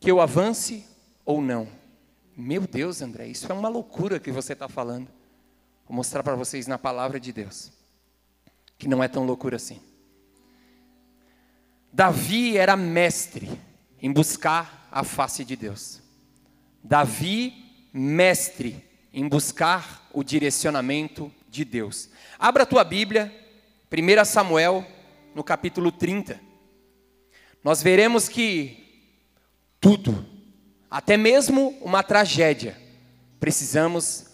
[0.00, 0.84] que eu avance
[1.24, 1.68] ou não.
[2.36, 5.08] Meu Deus, André, isso é uma loucura que você está falando.
[5.86, 7.70] Vou mostrar para vocês na palavra de Deus,
[8.78, 9.80] que não é tão loucura assim.
[11.92, 13.48] Davi era mestre
[14.00, 16.02] em buscar a face de Deus.
[16.82, 17.54] Davi,
[17.92, 22.10] mestre em buscar o direcionamento de Deus.
[22.38, 23.32] Abra a tua Bíblia,
[23.90, 24.84] 1 Samuel,
[25.34, 26.40] no capítulo 30.
[27.62, 28.84] Nós veremos que
[29.80, 30.24] tudo,
[30.90, 32.76] até mesmo uma tragédia,
[33.40, 34.26] precisamos,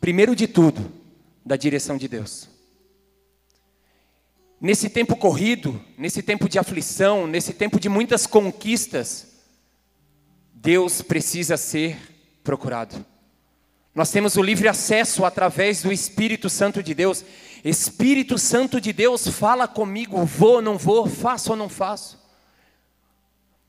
[0.00, 0.90] primeiro de tudo,
[1.44, 2.48] da direção de Deus.
[4.60, 9.26] Nesse tempo corrido, nesse tempo de aflição, nesse tempo de muitas conquistas,
[10.54, 11.98] Deus precisa ser
[12.44, 13.04] procurado.
[13.94, 17.24] Nós temos o livre acesso através do Espírito Santo de Deus.
[17.64, 22.20] Espírito Santo de Deus, fala comigo, vou ou não vou, faço ou não faço.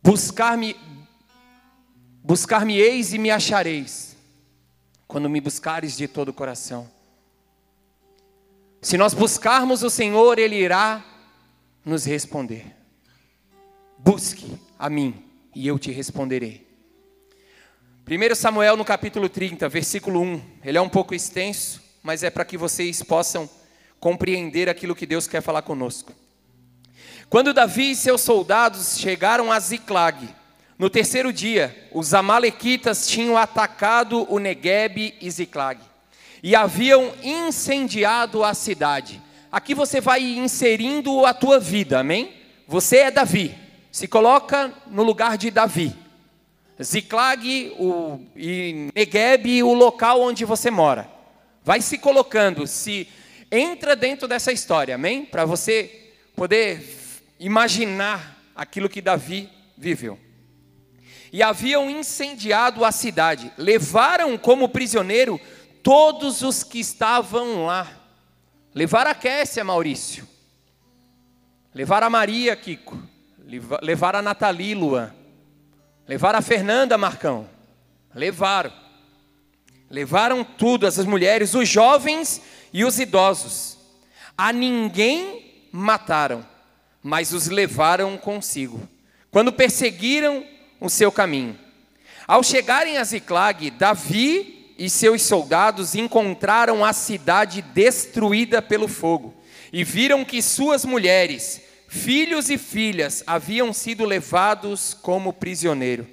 [0.02, 0.76] Buscar-me
[2.24, 4.16] buscar-me-eis e me achareis,
[5.08, 6.90] quando me buscares de todo o coração.
[8.82, 11.04] Se nós buscarmos o Senhor, Ele irá
[11.86, 12.66] nos responder.
[13.98, 16.68] Busque a mim e eu te responderei.
[18.06, 20.42] 1 Samuel no capítulo 30, versículo 1.
[20.64, 23.50] Ele é um pouco extenso, mas é para que vocês possam
[24.04, 26.12] compreender aquilo que Deus quer falar conosco.
[27.30, 30.28] Quando Davi e seus soldados chegaram a Ziclag,
[30.78, 35.80] no terceiro dia, os amalequitas tinham atacado o Negueb e Ziclag
[36.44, 39.22] e haviam incendiado a cidade.
[39.50, 42.34] Aqui você vai inserindo a tua vida, amém?
[42.68, 43.58] Você é Davi,
[43.90, 45.96] se coloca no lugar de Davi.
[46.82, 51.10] Ziclag o, e Negueb, o local onde você mora.
[51.64, 53.08] Vai se colocando, se
[53.54, 55.26] entra dentro dessa história, amém?
[55.26, 56.84] Para você poder
[57.40, 60.20] imaginar aquilo que Davi viveu.
[61.32, 65.40] E haviam incendiado a cidade, levaram como prisioneiro
[65.84, 67.88] todos os que estavam lá.
[68.74, 70.28] Levaram a Kécia, Maurício.
[71.74, 72.98] Levaram a Maria, Kiko.
[73.82, 75.14] Levaram a Nathalie, Luan.
[76.08, 77.48] Levaram a Fernanda, Marcão.
[78.16, 78.72] Levaram.
[79.90, 82.42] Levaram tudo, essas mulheres, os jovens
[82.74, 83.78] e os idosos.
[84.36, 86.46] A ninguém mataram,
[87.02, 88.82] mas os levaram consigo,
[89.32, 90.44] quando perseguiram
[90.82, 91.58] o seu caminho.
[92.28, 99.36] Ao chegarem a Ziclag, Davi e seus soldados encontraram a cidade destruída pelo fogo
[99.72, 106.08] e viram que suas mulheres, filhos e filhas haviam sido levados como prisioneiro.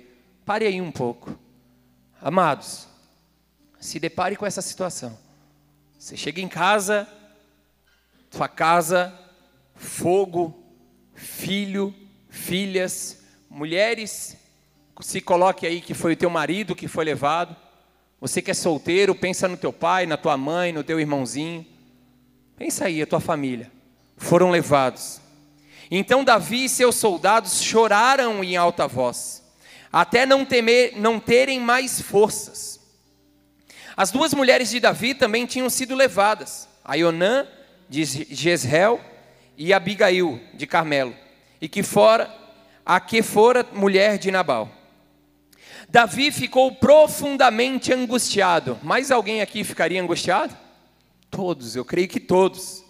[0.45, 1.39] Pare aí um pouco.
[2.21, 2.87] Amados,
[3.79, 5.17] se depare com essa situação.
[6.01, 7.07] Você chega em casa,
[8.31, 9.13] sua casa,
[9.75, 10.65] fogo,
[11.13, 11.95] filho,
[12.31, 14.35] filhas, mulheres,
[15.03, 17.55] se coloque aí que foi o teu marido que foi levado.
[18.19, 21.67] Você que é solteiro, pensa no teu pai, na tua mãe, no teu irmãozinho.
[22.57, 23.71] Pensa aí, a tua família.
[24.17, 25.21] Foram levados.
[25.91, 29.43] Então Davi e seus soldados choraram em alta voz,
[29.93, 32.80] até não temer, não terem mais forças.
[34.01, 37.47] As duas mulheres de Davi também tinham sido levadas, Aionã
[37.87, 38.99] de Jezreel
[39.59, 41.15] e Abigail de Carmelo,
[41.61, 42.35] e que fora
[42.83, 44.73] a que fora mulher de Nabal.
[45.87, 48.79] Davi ficou profundamente angustiado.
[48.83, 50.57] Mais alguém aqui ficaria angustiado?
[51.31, 52.83] Todos, eu creio que todos.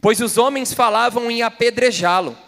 [0.00, 2.38] Pois os homens falavam em apedrejá-lo.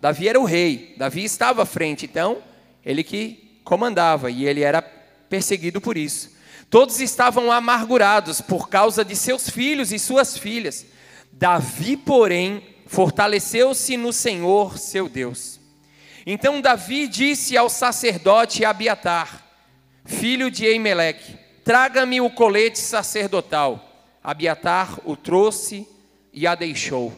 [0.00, 2.38] Davi era o rei, Davi estava à frente, então
[2.84, 6.39] ele que comandava e ele era perseguido por isso.
[6.70, 10.86] Todos estavam amargurados por causa de seus filhos e suas filhas.
[11.32, 15.58] Davi, porém, fortaleceu-se no Senhor, seu Deus.
[16.24, 19.44] Então Davi disse ao sacerdote Abiatar,
[20.04, 23.88] filho de Eimeleque: Traga-me o colete sacerdotal.
[24.22, 25.88] Abiatar o trouxe
[26.32, 27.12] e a deixou.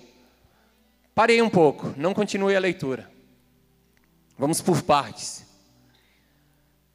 [1.14, 3.10] Parei um pouco, não continue a leitura.
[4.38, 5.44] Vamos por partes.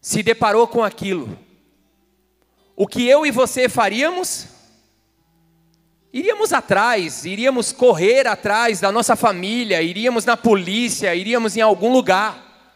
[0.01, 1.37] Se deparou com aquilo,
[2.79, 4.45] o que eu e você faríamos?
[6.13, 12.69] Iríamos atrás, iríamos correr atrás da nossa família, iríamos na polícia, iríamos em algum lugar.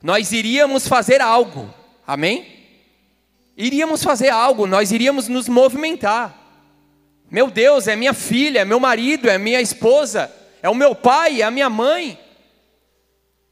[0.00, 1.68] Nós iríamos fazer algo,
[2.06, 2.46] amém?
[3.56, 6.32] Iríamos fazer algo, nós iríamos nos movimentar.
[7.28, 11.42] Meu Deus, é minha filha, é meu marido, é minha esposa, é o meu pai,
[11.42, 12.16] é a minha mãe.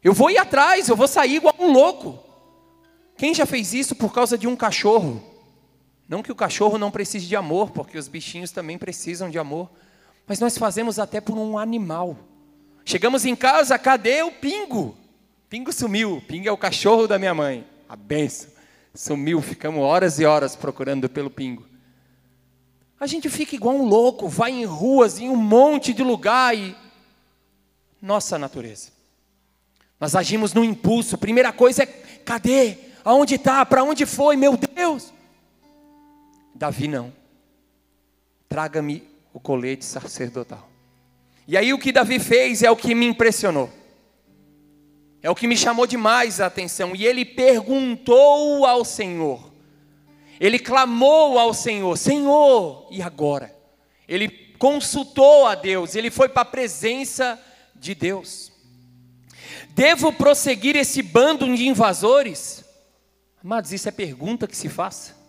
[0.00, 2.20] Eu vou ir atrás, eu vou sair igual um louco.
[3.16, 5.31] Quem já fez isso por causa de um cachorro?
[6.12, 9.70] Não que o cachorro não precise de amor, porque os bichinhos também precisam de amor.
[10.26, 12.18] Mas nós fazemos até por um animal.
[12.84, 14.94] Chegamos em casa, cadê o pingo?
[15.48, 16.22] Pingo sumiu.
[16.28, 17.66] Pingo é o cachorro da minha mãe.
[17.88, 18.50] A benção.
[18.94, 21.64] Sumiu, ficamos horas e horas procurando pelo pingo.
[23.00, 26.76] A gente fica igual um louco, vai em ruas, em um monte de lugar e.
[28.02, 28.90] Nossa natureza.
[29.98, 31.16] Nós agimos no impulso.
[31.16, 32.76] Primeira coisa é: cadê?
[33.02, 33.64] Aonde está?
[33.64, 34.36] Para onde foi?
[34.36, 35.10] Meu Deus!
[36.62, 37.12] Davi não.
[38.48, 39.02] Traga-me
[39.34, 40.70] o colete sacerdotal.
[41.48, 43.68] E aí o que Davi fez é o que me impressionou.
[45.20, 46.94] É o que me chamou demais a atenção.
[46.94, 49.52] E ele perguntou ao Senhor.
[50.38, 53.52] Ele clamou ao Senhor: Senhor, e agora?
[54.06, 57.42] Ele consultou a Deus, ele foi para a presença
[57.74, 58.52] de Deus.
[59.70, 62.64] Devo prosseguir esse bando de invasores?
[63.42, 65.21] Amados, isso é pergunta que se faça.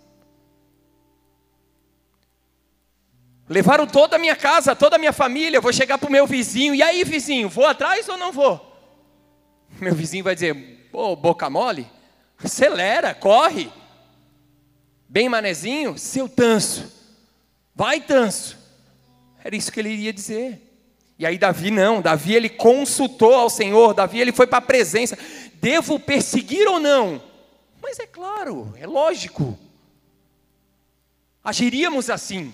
[3.53, 5.61] Levaram toda a minha casa, toda a minha família.
[5.61, 6.73] Vou chegar para o meu vizinho.
[6.73, 8.59] E aí, vizinho, vou atrás ou não vou?
[9.79, 11.87] Meu vizinho vai dizer: Pô, boca mole,
[12.43, 13.71] acelera, corre.
[15.07, 16.91] Bem manezinho, seu tanso.
[17.75, 18.57] Vai, tanso.
[19.43, 20.59] Era isso que ele iria dizer.
[21.19, 25.15] E aí Davi não, Davi ele consultou ao Senhor, Davi ele foi para a presença.
[25.61, 27.21] Devo perseguir ou não?
[27.79, 29.55] Mas é claro, é lógico.
[31.43, 32.51] Agiríamos assim.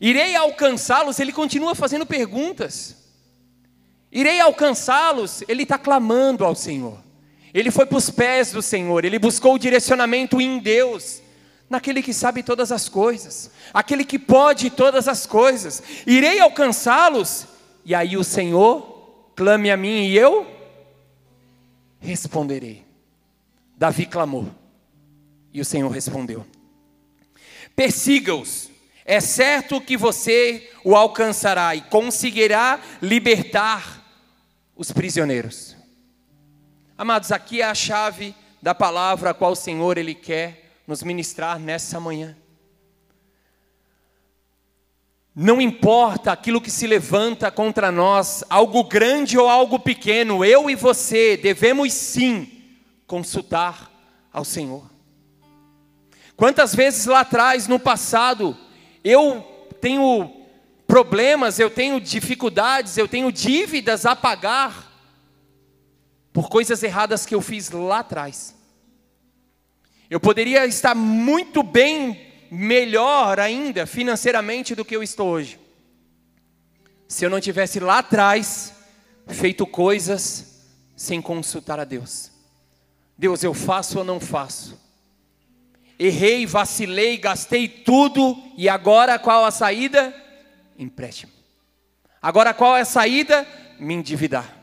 [0.00, 2.96] Irei alcançá-los, ele continua fazendo perguntas.
[4.10, 6.98] Irei alcançá-los, ele está clamando ao Senhor.
[7.52, 11.22] Ele foi para os pés do Senhor, ele buscou o direcionamento em Deus,
[11.70, 15.82] naquele que sabe todas as coisas, aquele que pode todas as coisas.
[16.06, 17.46] Irei alcançá-los,
[17.84, 20.46] e aí o Senhor clame a mim e eu
[22.00, 22.84] responderei.
[23.76, 24.48] Davi clamou,
[25.52, 26.44] e o Senhor respondeu:
[27.76, 28.70] Persiga-os,
[29.04, 34.02] é certo que você o alcançará e conseguirá libertar
[34.74, 35.76] os prisioneiros.
[36.96, 41.58] Amados, aqui é a chave da palavra a qual o Senhor ele quer nos ministrar
[41.58, 42.36] nessa manhã.
[45.34, 50.76] Não importa aquilo que se levanta contra nós, algo grande ou algo pequeno, eu e
[50.76, 52.62] você devemos sim
[53.06, 53.90] consultar
[54.32, 54.88] ao Senhor.
[56.36, 58.56] Quantas vezes lá atrás, no passado,
[59.04, 60.44] eu tenho
[60.86, 64.92] problemas, eu tenho dificuldades, eu tenho dívidas a pagar
[66.32, 68.54] por coisas erradas que eu fiz lá atrás.
[70.08, 75.60] Eu poderia estar muito bem, melhor ainda financeiramente do que eu estou hoje.
[77.06, 78.72] Se eu não tivesse lá atrás
[79.26, 82.30] feito coisas sem consultar a Deus.
[83.16, 84.83] Deus, eu faço ou não faço?
[85.98, 90.14] Errei, vacilei, gastei tudo e agora qual a saída?
[90.78, 91.32] Empréstimo.
[92.20, 93.46] Agora qual é a saída?
[93.78, 94.56] Me endividar.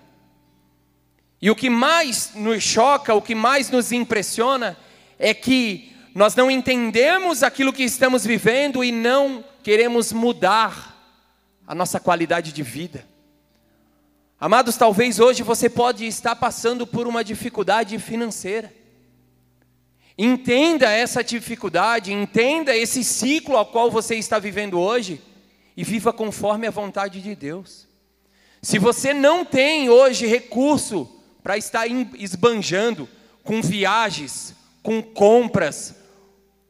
[1.42, 4.78] E o que mais nos choca, o que mais nos impressiona
[5.18, 10.92] é que nós não entendemos aquilo que estamos vivendo e não queremos mudar
[11.66, 13.08] a nossa qualidade de vida.
[14.40, 18.74] Amados, talvez hoje você pode estar passando por uma dificuldade financeira.
[20.18, 25.22] Entenda essa dificuldade, entenda esse ciclo ao qual você está vivendo hoje
[25.76, 27.88] e viva conforme a vontade de Deus.
[28.62, 31.10] Se você não tem hoje recurso
[31.42, 33.10] para estar esbanjando
[33.44, 34.54] com viagens,
[34.84, 35.96] com compras,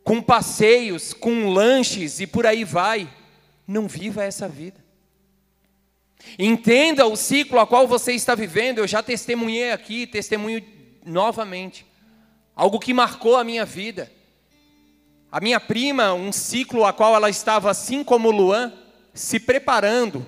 [0.03, 3.09] com passeios, com lanches e por aí vai,
[3.67, 4.79] não viva essa vida.
[6.37, 8.79] Entenda o ciclo a qual você está vivendo.
[8.79, 10.63] Eu já testemunhei aqui, testemunho
[11.05, 11.85] novamente.
[12.61, 14.11] Algo que marcou a minha vida.
[15.31, 18.71] A minha prima, um ciclo a qual ela estava assim como Luan,
[19.15, 20.23] se preparando,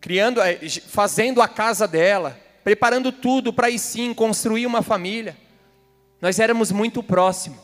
[0.00, 5.36] criando, eh, fazendo a casa dela, preparando tudo para aí sim construir uma família.
[6.20, 7.58] Nós éramos muito próximos.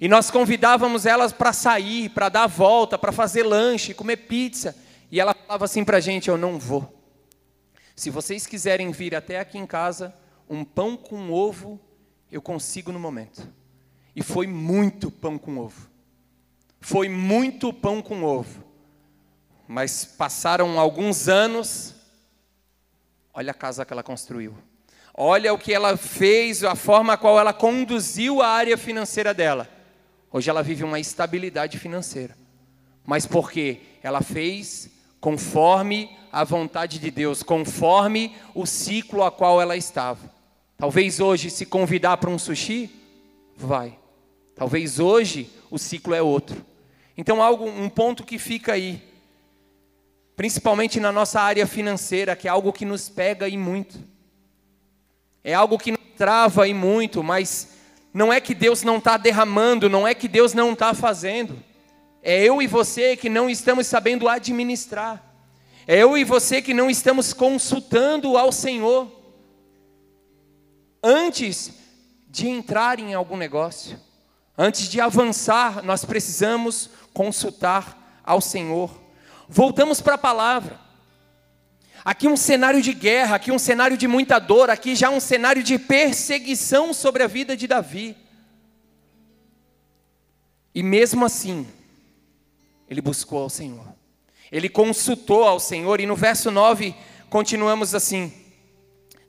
[0.00, 4.74] E nós convidávamos elas para sair, para dar a volta, para fazer lanche, comer pizza.
[5.12, 6.92] E ela falava assim para a gente: Eu não vou.
[7.94, 10.12] Se vocês quiserem vir até aqui em casa,
[10.50, 11.85] um pão com ovo
[12.30, 13.46] eu consigo no momento.
[14.14, 15.88] E foi muito pão com ovo.
[16.80, 18.64] Foi muito pão com ovo.
[19.68, 21.94] Mas passaram alguns anos,
[23.34, 24.56] olha a casa que ela construiu.
[25.12, 29.68] Olha o que ela fez, a forma a qual ela conduziu a área financeira dela.
[30.30, 32.36] Hoje ela vive uma estabilidade financeira.
[33.04, 33.80] Mas por quê?
[34.02, 40.35] Ela fez conforme a vontade de Deus, conforme o ciclo a qual ela estava.
[40.76, 42.90] Talvez hoje, se convidar para um sushi,
[43.56, 43.98] vai.
[44.54, 46.64] Talvez hoje o ciclo é outro.
[47.16, 49.02] Então, algo, um ponto que fica aí,
[50.36, 53.98] principalmente na nossa área financeira, que é algo que nos pega e muito.
[55.42, 57.74] É algo que nos trava e muito, mas
[58.12, 61.56] não é que Deus não está derramando, não é que Deus não está fazendo.
[62.22, 65.22] É eu e você que não estamos sabendo administrar.
[65.86, 69.15] É eu e você que não estamos consultando ao Senhor
[71.06, 71.70] antes
[72.28, 73.98] de entrar em algum negócio,
[74.58, 78.90] antes de avançar, nós precisamos consultar ao Senhor.
[79.48, 80.80] Voltamos para a palavra.
[82.04, 85.62] Aqui um cenário de guerra, aqui um cenário de muita dor, aqui já um cenário
[85.62, 88.16] de perseguição sobre a vida de Davi.
[90.74, 91.66] E mesmo assim,
[92.90, 93.94] ele buscou ao Senhor.
[94.50, 96.94] Ele consultou ao Senhor, e no verso 9
[97.30, 98.32] continuamos assim: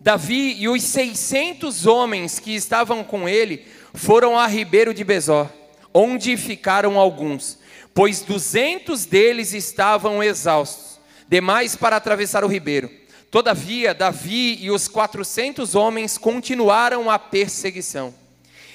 [0.07, 5.51] Davi e os 600 homens que estavam com ele foram a Ribeiro de Bezó,
[5.93, 7.59] onde ficaram alguns,
[7.93, 10.97] pois duzentos deles estavam exaustos,
[11.27, 12.89] demais para atravessar o ribeiro.
[13.29, 18.15] Todavia, Davi e os quatrocentos homens continuaram a perseguição.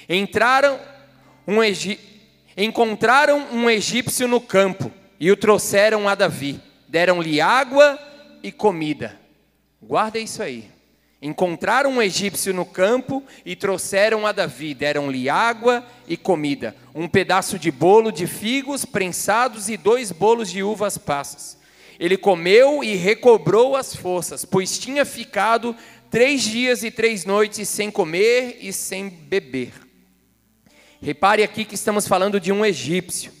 [0.07, 0.79] Entraram
[1.47, 1.57] um
[2.55, 6.61] encontraram um egípcio no campo e o trouxeram a Davi.
[6.87, 7.97] deram-lhe água
[8.43, 9.19] e comida.
[9.81, 10.72] Guarda isso aí.
[11.25, 17.57] Encontraram um egípcio no campo e trouxeram a Davi, deram-lhe água e comida, um pedaço
[17.57, 21.57] de bolo de figos prensados e dois bolos de uvas passas.
[21.97, 25.73] Ele comeu e recobrou as forças, pois tinha ficado
[26.11, 29.71] três dias e três noites sem comer e sem beber.
[31.01, 33.31] Repare aqui que estamos falando de um egípcio,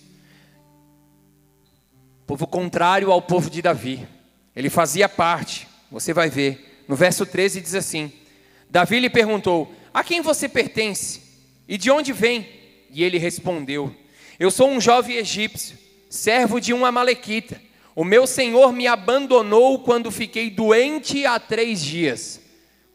[2.25, 4.07] povo contrário ao povo de Davi.
[4.55, 8.11] Ele fazia parte, você vai ver no verso 13 diz assim:
[8.69, 11.21] Davi lhe perguntou: A quem você pertence?
[11.67, 12.47] E de onde vem?
[12.89, 13.93] E ele respondeu:
[14.39, 15.77] Eu sou um jovem egípcio,
[16.09, 17.61] servo de um amalequita.
[17.95, 22.41] O meu senhor me abandonou quando fiquei doente há três dias.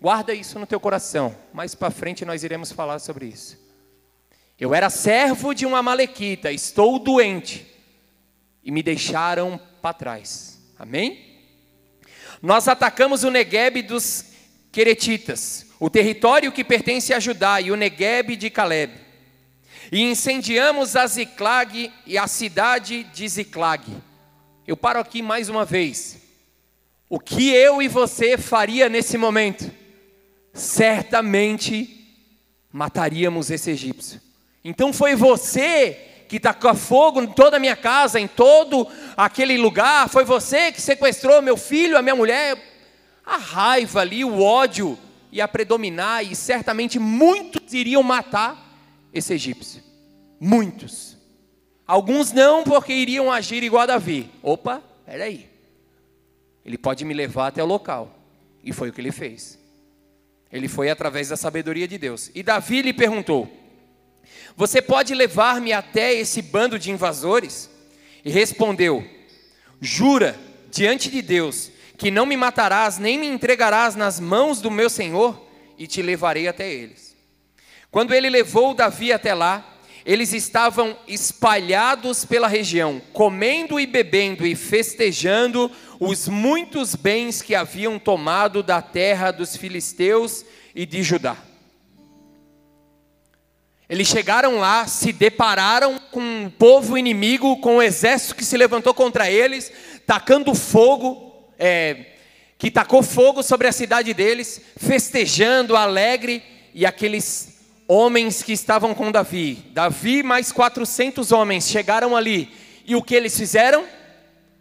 [0.00, 1.34] Guarda isso no teu coração.
[1.52, 3.58] Mais para frente nós iremos falar sobre isso.
[4.58, 7.64] Eu era servo de um amalequita, estou doente
[8.64, 10.60] e me deixaram para trás.
[10.76, 11.27] Amém?
[12.42, 14.24] Nós atacamos o Negueb dos
[14.70, 18.92] Queretitas, o território que pertence a Judá, e o Negueb de Caleb.
[19.90, 23.84] E incendiamos a Ziclag e a cidade de Ziclag.
[24.66, 26.18] Eu paro aqui mais uma vez.
[27.08, 29.70] O que eu e você faria nesse momento?
[30.52, 31.98] Certamente
[32.70, 34.20] mataríamos esse egípcio.
[34.62, 40.08] Então foi você que tacou fogo em toda a minha casa, em todo aquele lugar,
[40.08, 42.56] foi você que sequestrou meu filho, a minha mulher.
[43.24, 44.98] A raiva ali, o ódio
[45.32, 48.56] ia predominar e certamente muitos iriam matar
[49.12, 49.82] esse egípcio.
[50.38, 51.16] Muitos.
[51.86, 54.30] Alguns não, porque iriam agir igual a Davi.
[54.42, 55.48] Opa, peraí.
[56.64, 58.14] Ele pode me levar até o local.
[58.62, 59.58] E foi o que ele fez.
[60.52, 62.30] Ele foi através da sabedoria de Deus.
[62.34, 63.50] E Davi lhe perguntou:
[64.56, 67.70] você pode levar-me até esse bando de invasores?
[68.24, 69.04] E respondeu:
[69.80, 70.38] Jura
[70.70, 75.44] diante de Deus que não me matarás nem me entregarás nas mãos do meu senhor,
[75.76, 77.16] e te levarei até eles.
[77.90, 79.76] Quando ele levou Davi até lá,
[80.06, 85.70] eles estavam espalhados pela região, comendo e bebendo e festejando
[86.00, 91.36] os muitos bens que haviam tomado da terra dos filisteus e de Judá.
[93.88, 98.92] Eles chegaram lá, se depararam com um povo inimigo, com um exército que se levantou
[98.92, 99.72] contra eles,
[100.06, 102.04] tacando fogo, é,
[102.58, 106.42] que tacou fogo sobre a cidade deles, festejando, alegre,
[106.74, 107.56] e aqueles
[107.88, 112.52] homens que estavam com Davi, Davi mais 400 homens chegaram ali,
[112.84, 113.86] e o que eles fizeram?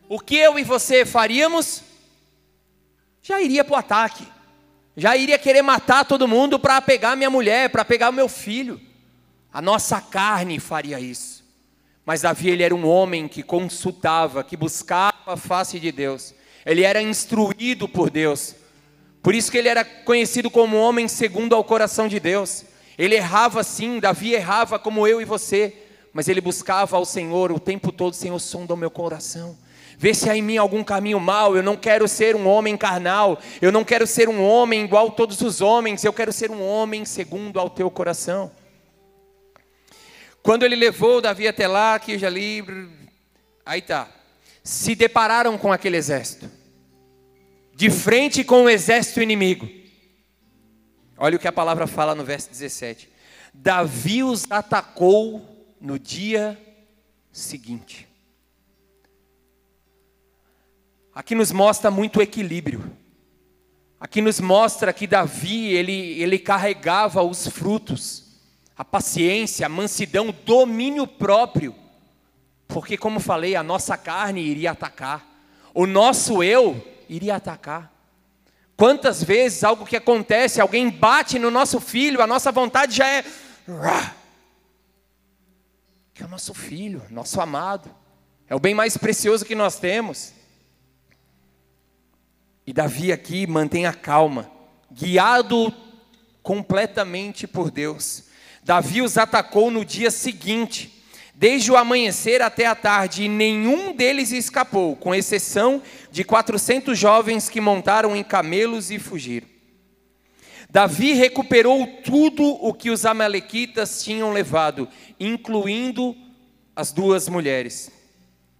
[0.07, 1.84] O que eu e você faríamos?
[3.21, 4.25] Já iria para o ataque,
[4.95, 8.87] já iria querer matar todo mundo para pegar minha mulher, para pegar o meu filho.
[9.58, 11.43] A nossa carne faria isso.
[12.05, 16.32] Mas Davi ele era um homem que consultava, que buscava a face de Deus.
[16.64, 18.53] Ele era instruído por Deus.
[19.20, 22.66] Por isso que ele era conhecido como homem segundo ao coração de Deus.
[22.99, 25.76] Ele errava sim, Davi errava como eu e você,
[26.14, 29.58] mas ele buscava ao Senhor o tempo todo, Senhor, sonda o meu coração.
[29.97, 31.58] Vê se há em mim algum caminho mau.
[31.58, 33.39] Eu não quero ser um homem carnal.
[33.60, 36.03] Eu não quero ser um homem igual a todos os homens.
[36.03, 38.51] Eu quero ser um homem segundo ao teu coração.
[40.48, 42.64] Quando ele levou Davi até lá, que já li,
[43.66, 44.10] aí tá.
[44.64, 46.50] Se depararam com aquele exército.
[47.76, 49.68] De frente com o exército inimigo.
[51.18, 53.10] Olha o que a palavra fala no verso 17.
[53.54, 56.58] Davi os atacou no dia
[57.30, 58.08] seguinte.
[61.14, 62.89] Aqui nos mostra muito equilíbrio.
[64.00, 68.26] Aqui nos mostra que Davi, ele, ele carregava os frutos
[68.78, 71.73] a paciência, a mansidão, domínio próprio.
[72.67, 75.25] Porque, como falei, a nossa carne iria atacar,
[75.73, 77.91] o nosso eu iria atacar.
[78.75, 83.23] Quantas vezes algo que acontece, alguém bate no nosso filho, a nossa vontade já é.
[86.13, 87.89] Que é o nosso filho, nosso amado,
[88.47, 90.34] é o bem mais precioso que nós temos.
[92.67, 94.51] E Davi aqui mantém a calma,
[94.91, 95.73] guiado
[96.43, 98.26] completamente por Deus.
[98.68, 101.01] Davi os atacou no dia seguinte,
[101.34, 107.47] desde o amanhecer até a tarde, e nenhum deles escapou, com exceção de 400 jovens
[107.47, 109.47] que montaram em camelos e fugiram.
[110.70, 116.13] Davi recuperou tudo o que os amalequitas tinham levado, incluindo
[116.76, 117.89] as duas mulheres.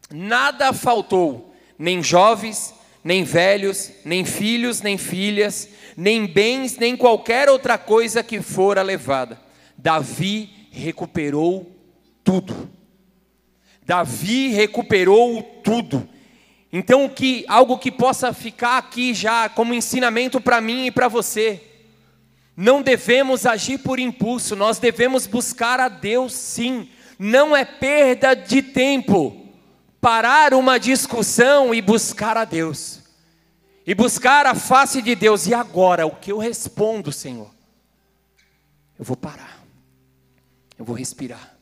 [0.10, 7.78] Nada faltou, nem jovens, nem velhos, nem filhos, nem filhas, nem bens, nem qualquer outra
[7.78, 9.46] coisa que fora levada.
[9.78, 11.72] Davi recuperou
[12.24, 12.70] tudo.
[13.86, 16.08] Davi recuperou tudo.
[16.72, 21.62] Então, que algo que possa ficar aqui já como ensinamento para mim e para você.
[22.56, 26.90] Não devemos agir por impulso, nós devemos buscar a Deus sim.
[27.18, 29.48] Não é perda de tempo
[30.02, 33.02] parar uma discussão e buscar a Deus.
[33.86, 35.48] E buscar a face de Deus.
[35.48, 37.50] E agora, o que eu respondo, Senhor?
[39.00, 39.57] Eu vou parar.
[40.78, 41.58] Eu vou respirar.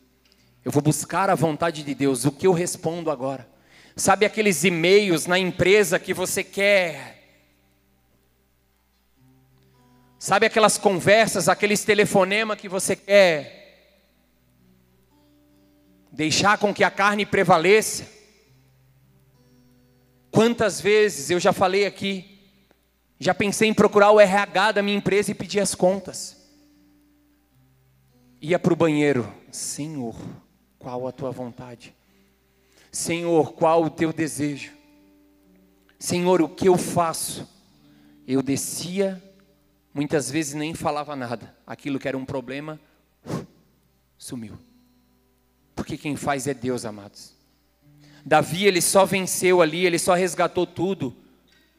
[0.63, 2.25] Eu vou buscar a vontade de Deus.
[2.25, 3.47] O que eu respondo agora?
[3.95, 7.15] Sabe aqueles e-mails na empresa que você quer?
[10.19, 13.65] Sabe aquelas conversas, aqueles telefonemas que você quer
[16.15, 18.07] deixar com que a carne prevaleça?
[20.31, 22.41] Quantas vezes eu já falei aqui,
[23.19, 26.34] já pensei em procurar o RH da minha empresa e pedir as contas.
[28.47, 30.15] Ia para o banheiro, Senhor,
[30.77, 31.95] qual a tua vontade?
[32.91, 34.71] Senhor, qual o teu desejo?
[35.97, 37.49] Senhor, o que eu faço?
[38.27, 39.19] Eu descia,
[39.91, 41.55] muitas vezes nem falava nada.
[41.65, 42.79] Aquilo que era um problema,
[44.15, 44.59] sumiu.
[45.73, 47.33] Porque quem faz é Deus, amados.
[48.23, 51.17] Davi, ele só venceu ali, ele só resgatou tudo,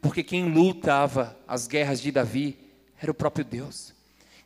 [0.02, 2.58] porque quem lutava as guerras de Davi
[3.00, 3.94] era o próprio Deus.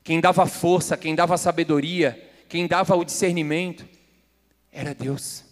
[0.02, 3.86] Quem dava força, quem dava sabedoria, quem dava o discernimento,
[4.72, 5.44] era Deus.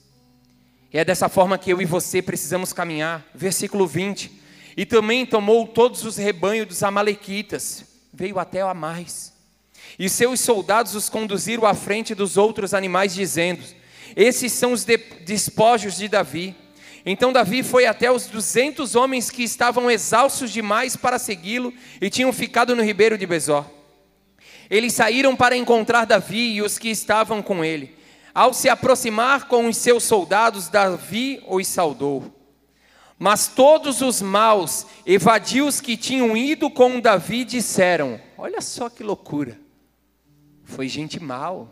[0.92, 3.26] E é dessa forma que eu e você precisamos caminhar.
[3.34, 4.32] Versículo 20.
[4.76, 9.32] E também tomou todos os rebanhos dos Amalequitas, veio até a mais.
[9.98, 13.62] E seus soldados os conduziram à frente dos outros animais, dizendo:
[14.16, 16.54] Esses são os despojos de Davi.
[17.04, 22.32] Então Davi foi até os duzentos homens que estavam exaustos demais para segui-lo e tinham
[22.32, 23.64] ficado no ribeiro de Besor.
[24.70, 27.96] Eles saíram para encontrar Davi e os que estavam com ele.
[28.34, 32.34] Ao se aproximar com os seus soldados, Davi os saudou.
[33.18, 39.58] Mas todos os maus evadios que tinham ido com Davi disseram: Olha só que loucura.
[40.62, 41.68] Foi gente mal.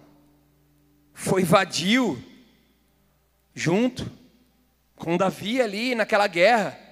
[1.12, 2.22] Foi vadio
[3.54, 4.10] junto
[4.96, 6.85] com Davi ali naquela guerra.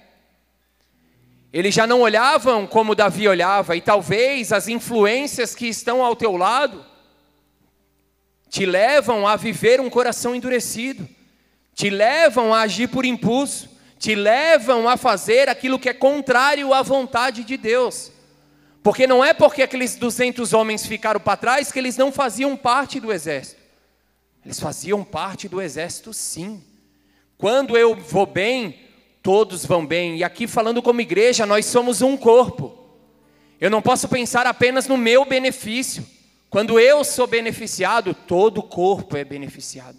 [1.55, 6.35] Eles já não olhavam como Davi olhava, e talvez as influências que estão ao teu
[6.35, 6.85] lado
[8.49, 11.07] te levam a viver um coração endurecido,
[11.73, 16.81] te levam a agir por impulso, te levam a fazer aquilo que é contrário à
[16.81, 18.11] vontade de Deus.
[18.83, 22.99] Porque não é porque aqueles 200 homens ficaram para trás que eles não faziam parte
[22.99, 23.61] do exército.
[24.43, 26.61] Eles faziam parte do exército sim.
[27.37, 28.84] Quando eu vou bem,
[29.25, 30.17] todos vão bem.
[30.17, 32.77] E aqui falando como igreja, nós somos um corpo.
[33.59, 36.05] Eu não posso pensar apenas no meu benefício.
[36.47, 39.97] Quando eu sou beneficiado, todo o corpo é beneficiado.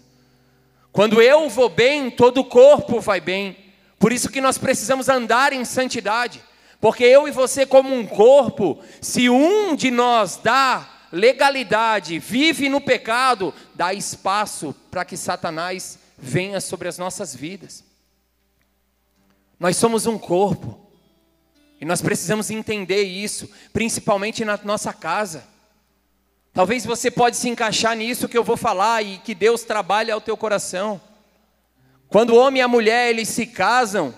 [0.93, 3.57] Quando eu vou bem, todo o corpo vai bem.
[3.99, 6.41] Por isso que nós precisamos andar em santidade.
[6.79, 12.79] Porque eu e você, como um corpo, se um de nós dá legalidade, vive no
[12.79, 17.86] pecado, dá espaço para que Satanás venha sobre as nossas vidas.
[19.59, 20.87] Nós somos um corpo.
[21.79, 25.43] E nós precisamos entender isso, principalmente na nossa casa.
[26.53, 30.19] Talvez você pode se encaixar nisso que eu vou falar e que Deus trabalhe ao
[30.19, 30.99] teu coração.
[32.07, 34.13] Quando o homem e a mulher eles se casam,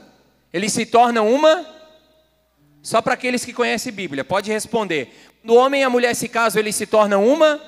[0.54, 1.66] eles se tornam uma
[2.82, 5.14] só para aqueles que conhecem Bíblia, pode responder.
[5.42, 7.62] Quando o homem e a mulher se casam, eles se tornam uma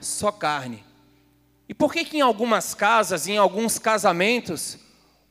[0.00, 0.84] só carne.
[1.68, 4.78] E por que que em algumas casas, em alguns casamentos,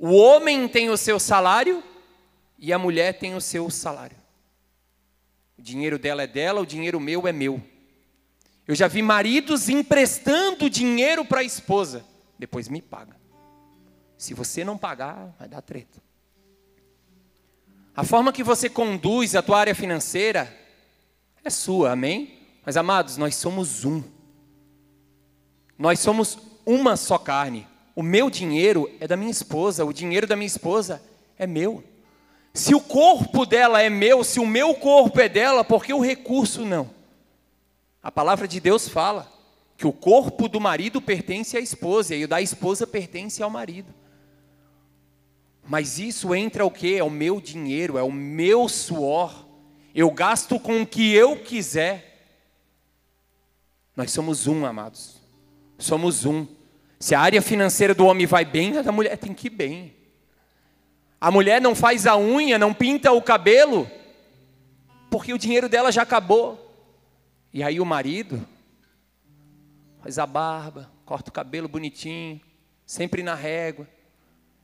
[0.03, 1.83] o homem tem o seu salário
[2.57, 4.17] e a mulher tem o seu salário?
[5.59, 7.61] O dinheiro dela é dela, o dinheiro meu é meu.
[8.67, 12.03] Eu já vi maridos emprestando dinheiro para a esposa,
[12.39, 13.15] depois me paga.
[14.17, 16.01] Se você não pagar, vai dar treta.
[17.95, 20.51] A forma que você conduz a tua área financeira
[21.43, 22.39] é sua, amém?
[22.65, 24.03] Mas amados, nós somos um.
[25.77, 27.67] Nós somos uma só carne.
[27.95, 31.01] O meu dinheiro é da minha esposa, o dinheiro da minha esposa
[31.37, 31.83] é meu.
[32.53, 36.01] Se o corpo dela é meu, se o meu corpo é dela, por que o
[36.01, 36.89] recurso não?
[38.03, 39.31] A palavra de Deus fala
[39.77, 43.93] que o corpo do marido pertence à esposa e o da esposa pertence ao marido.
[45.67, 46.95] Mas isso entra o que?
[46.95, 49.45] É o meu dinheiro, é o meu suor.
[49.93, 52.27] Eu gasto com o que eu quiser.
[53.95, 55.17] Nós somos um, amados.
[55.77, 56.45] Somos um.
[57.01, 59.95] Se a área financeira do homem vai bem, a da mulher tem que ir bem.
[61.19, 63.89] A mulher não faz a unha, não pinta o cabelo,
[65.09, 66.71] porque o dinheiro dela já acabou.
[67.51, 68.47] E aí o marido
[70.03, 72.39] faz a barba, corta o cabelo bonitinho,
[72.85, 73.87] sempre na régua,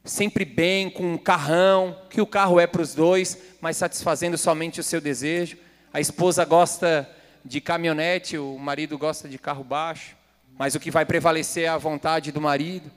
[0.04, 4.80] sempre bem, com um carrão, que o carro é para os dois, mas satisfazendo somente
[4.80, 5.58] o seu desejo.
[5.92, 7.10] A esposa gosta
[7.44, 10.17] de caminhonete, o marido gosta de carro baixo,
[10.58, 12.90] mas o que vai prevalecer é a vontade do marido.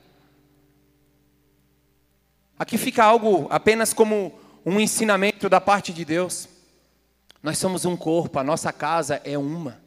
[2.57, 4.33] Aqui fica algo apenas como
[4.65, 6.47] um ensinamento da parte de Deus.
[7.41, 9.81] Nós somos um corpo, a nossa casa é uma.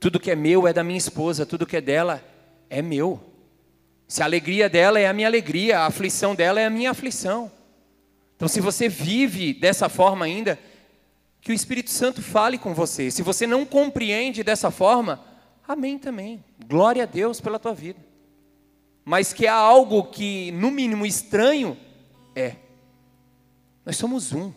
[0.00, 2.22] Tudo que é meu é da minha esposa, tudo que é dela
[2.68, 3.20] é meu.
[4.06, 7.50] Se a alegria dela é a minha alegria, a aflição dela é a minha aflição.
[8.36, 10.58] Então, se você vive dessa forma ainda,
[11.40, 13.10] que o Espírito Santo fale com você.
[13.10, 15.24] Se você não compreende dessa forma,
[15.66, 16.44] amém também.
[16.66, 17.98] Glória a Deus pela tua vida.
[19.04, 21.76] Mas que há algo que, no mínimo, estranho,
[22.34, 22.56] é.
[23.84, 24.52] Nós somos um.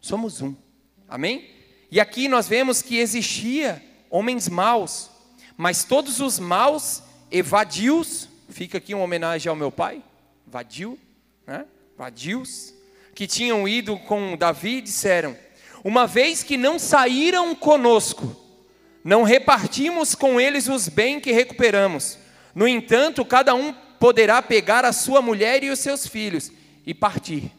[0.00, 0.54] Somos um.
[1.08, 1.50] Amém?
[1.90, 5.10] E aqui nós vemos que existia homens maus,
[5.56, 10.02] mas todos os maus evadios, fica aqui uma homenagem ao meu pai,
[10.46, 10.98] vadio,
[11.46, 11.66] né?
[11.96, 12.74] Vadios,
[13.14, 15.36] que tinham ido com Davi, disseram:
[15.82, 18.36] Uma vez que não saíram conosco,
[19.06, 22.18] não repartimos com eles os bens que recuperamos.
[22.52, 26.50] No entanto, cada um poderá pegar a sua mulher e os seus filhos
[26.84, 27.52] e partir.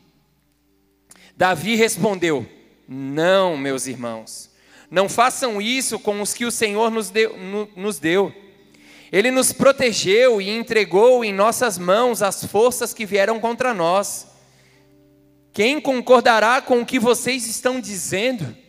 [1.38, 2.45] Davi respondeu:
[2.86, 4.50] Não, meus irmãos,
[4.91, 7.38] não façam isso com os que o Senhor nos deu.
[7.78, 8.34] Nos deu.
[9.10, 14.28] Ele nos protegeu e entregou em nossas mãos as forças que vieram contra nós.
[15.54, 18.66] Quem concordará com o que vocês estão dizendo?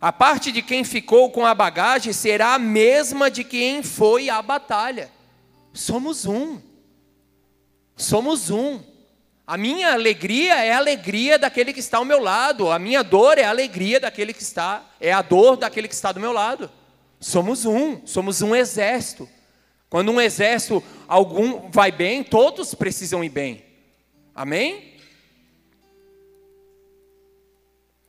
[0.00, 4.40] A parte de quem ficou com a bagagem será a mesma de quem foi à
[4.40, 5.10] batalha.
[5.74, 6.58] Somos um.
[7.94, 8.80] Somos um.
[9.46, 13.36] A minha alegria é a alegria daquele que está ao meu lado, a minha dor
[13.36, 16.70] é a alegria daquele que está, é a dor daquele que está do meu lado.
[17.18, 19.28] Somos um, somos um exército.
[19.90, 23.64] Quando um exército algum vai bem, todos precisam ir bem.
[24.34, 24.89] Amém?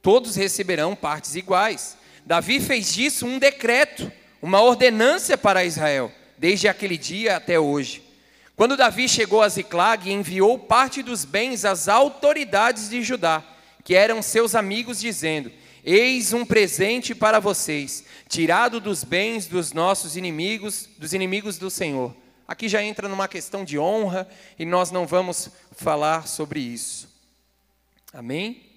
[0.01, 1.97] Todos receberão partes iguais.
[2.25, 8.03] Davi fez disso um decreto, uma ordenância para Israel, desde aquele dia até hoje.
[8.55, 13.43] Quando Davi chegou a Ziclag, enviou parte dos bens às autoridades de Judá,
[13.83, 15.51] que eram seus amigos, dizendo:
[15.83, 22.15] Eis um presente para vocês, tirado dos bens dos nossos inimigos, dos inimigos do Senhor.
[22.47, 24.27] Aqui já entra numa questão de honra
[24.59, 27.09] e nós não vamos falar sobre isso.
[28.13, 28.70] Amém?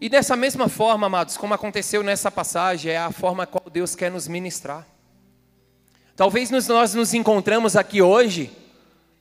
[0.00, 4.10] E dessa mesma forma, amados, como aconteceu nessa passagem, é a forma qual Deus quer
[4.10, 4.86] nos ministrar.
[6.16, 8.50] Talvez nós nos encontramos aqui hoje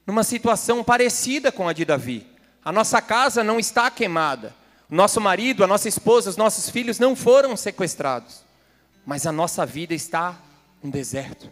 [0.07, 2.25] numa situação parecida com a de Davi.
[2.63, 4.55] A nossa casa não está queimada.
[4.89, 8.43] O nosso marido, a nossa esposa, os nossos filhos não foram sequestrados.
[9.05, 10.39] Mas a nossa vida está
[10.81, 11.51] um deserto.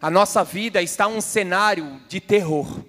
[0.00, 2.84] A nossa vida está um cenário de terror.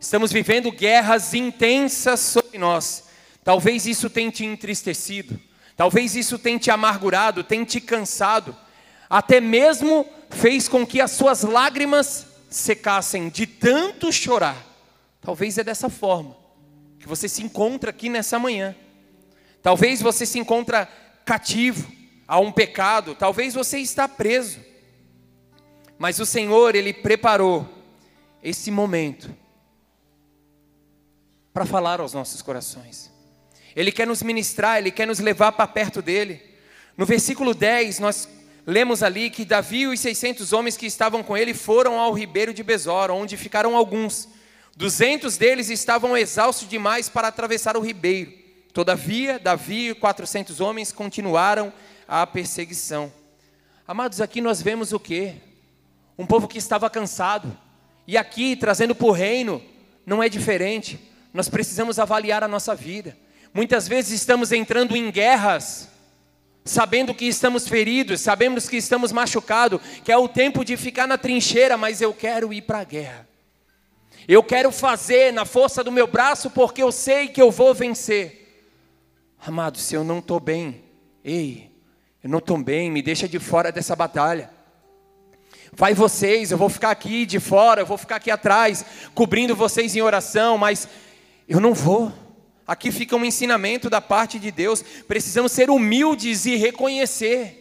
[0.00, 3.04] Estamos vivendo guerras intensas sobre nós.
[3.44, 5.38] Talvez isso tenha te entristecido.
[5.76, 8.56] Talvez isso tenha te amargurado, tenha te cansado
[9.12, 14.56] até mesmo fez com que as suas lágrimas secassem de tanto chorar.
[15.20, 16.34] Talvez é dessa forma
[16.98, 18.74] que você se encontra aqui nessa manhã.
[19.60, 20.88] Talvez você se encontra
[21.26, 21.92] cativo
[22.26, 24.60] a um pecado, talvez você está preso.
[25.98, 27.68] Mas o Senhor, ele preparou
[28.42, 29.30] esse momento
[31.52, 33.11] para falar aos nossos corações.
[33.74, 36.42] Ele quer nos ministrar, ele quer nos levar para perto dele.
[36.96, 38.28] No versículo 10, nós
[38.66, 42.52] lemos ali que Davi e os 600 homens que estavam com ele foram ao ribeiro
[42.52, 44.28] de Besor, onde ficaram alguns.
[44.76, 48.32] Duzentos deles estavam exaustos demais para atravessar o ribeiro.
[48.72, 51.72] Todavia, Davi e 400 homens continuaram
[52.08, 53.12] a perseguição.
[53.86, 55.34] Amados, aqui nós vemos o que?
[56.16, 57.56] Um povo que estava cansado.
[58.06, 59.62] E aqui, trazendo para o reino,
[60.06, 60.98] não é diferente.
[61.34, 63.16] Nós precisamos avaliar a nossa vida.
[63.54, 65.88] Muitas vezes estamos entrando em guerras
[66.64, 71.18] sabendo que estamos feridos, sabemos que estamos machucados, que é o tempo de ficar na
[71.18, 73.28] trincheira, mas eu quero ir para a guerra.
[74.28, 78.64] Eu quero fazer na força do meu braço, porque eu sei que eu vou vencer.
[79.44, 80.84] Amado, se eu não estou bem,
[81.24, 81.68] ei,
[82.22, 84.48] eu não estou bem, me deixa de fora dessa batalha.
[85.72, 88.84] Vai vocês, eu vou ficar aqui de fora, eu vou ficar aqui atrás,
[89.14, 90.86] cobrindo vocês em oração, mas
[91.48, 92.12] eu não vou.
[92.66, 94.82] Aqui fica um ensinamento da parte de Deus.
[95.06, 97.58] Precisamos ser humildes e reconhecer.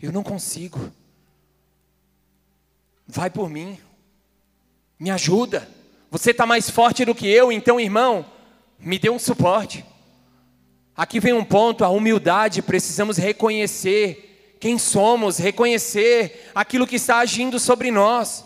[0.00, 0.92] Eu não consigo.
[3.06, 3.78] Vai por mim.
[4.98, 5.68] Me ajuda.
[6.10, 8.24] Você está mais forte do que eu, então, irmão,
[8.78, 9.84] me dê um suporte.
[10.96, 12.62] Aqui vem um ponto, a humildade.
[12.62, 18.44] Precisamos reconhecer quem somos, reconhecer aquilo que está agindo sobre nós.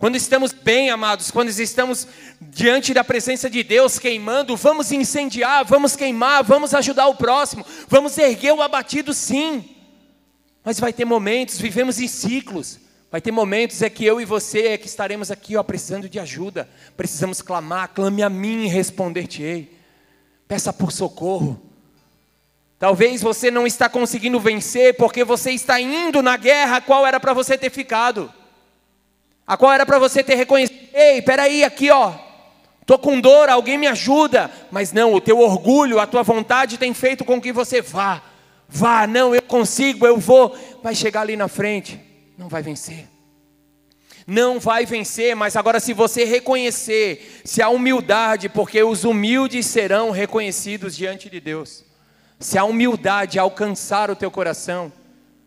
[0.00, 2.08] Quando estamos bem, amados, quando estamos
[2.40, 8.16] diante da presença de Deus queimando, vamos incendiar, vamos queimar, vamos ajudar o próximo, vamos
[8.16, 9.76] erguer o abatido, sim.
[10.64, 12.80] Mas vai ter momentos, vivemos em ciclos.
[13.10, 16.18] Vai ter momentos é que eu e você é que estaremos aqui, ó, precisando de
[16.18, 16.66] ajuda.
[16.96, 19.70] Precisamos clamar, clame a mim e responder-te-ei.
[20.48, 21.60] Peça por socorro.
[22.78, 27.34] Talvez você não está conseguindo vencer porque você está indo na guerra qual era para
[27.34, 28.32] você ter ficado
[29.50, 32.12] a qual era para você ter reconhecido, ei, peraí, aqui ó,
[32.80, 36.94] estou com dor, alguém me ajuda, mas não, o teu orgulho, a tua vontade tem
[36.94, 38.22] feito com que você vá,
[38.68, 41.98] vá, não, eu consigo, eu vou, vai chegar ali na frente,
[42.38, 43.08] não vai vencer.
[44.24, 50.12] Não vai vencer, mas agora, se você reconhecer, se a humildade, porque os humildes serão
[50.12, 51.84] reconhecidos diante de Deus,
[52.38, 54.92] se a humildade alcançar o teu coração,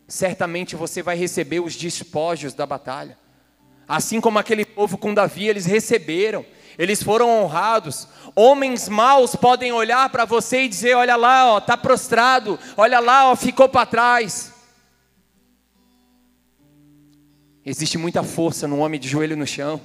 [0.10, 3.23] certamente você vai receber os despojos da batalha.
[3.88, 6.46] Assim como aquele povo com Davi, eles receberam,
[6.78, 8.08] eles foram honrados.
[8.36, 13.30] Homens maus podem olhar para você e dizer: olha lá, ó, tá prostrado, olha lá,
[13.30, 14.54] ó, ficou para trás.
[17.66, 19.80] Existe muita força no homem de joelho no chão.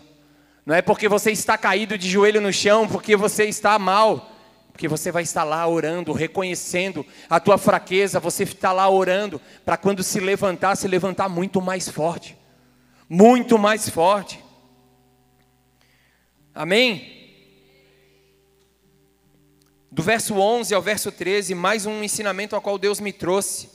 [0.64, 4.30] Não é porque você está caído de joelho no chão, porque você está mal,
[4.72, 9.76] porque você vai estar lá orando, reconhecendo a tua fraqueza, você está lá orando para
[9.76, 12.36] quando se levantar, se levantar muito mais forte
[13.08, 14.44] muito mais forte.
[16.54, 17.16] Amém?
[19.90, 23.70] Do verso 11 ao verso 13, mais um ensinamento ao qual Deus me trouxe.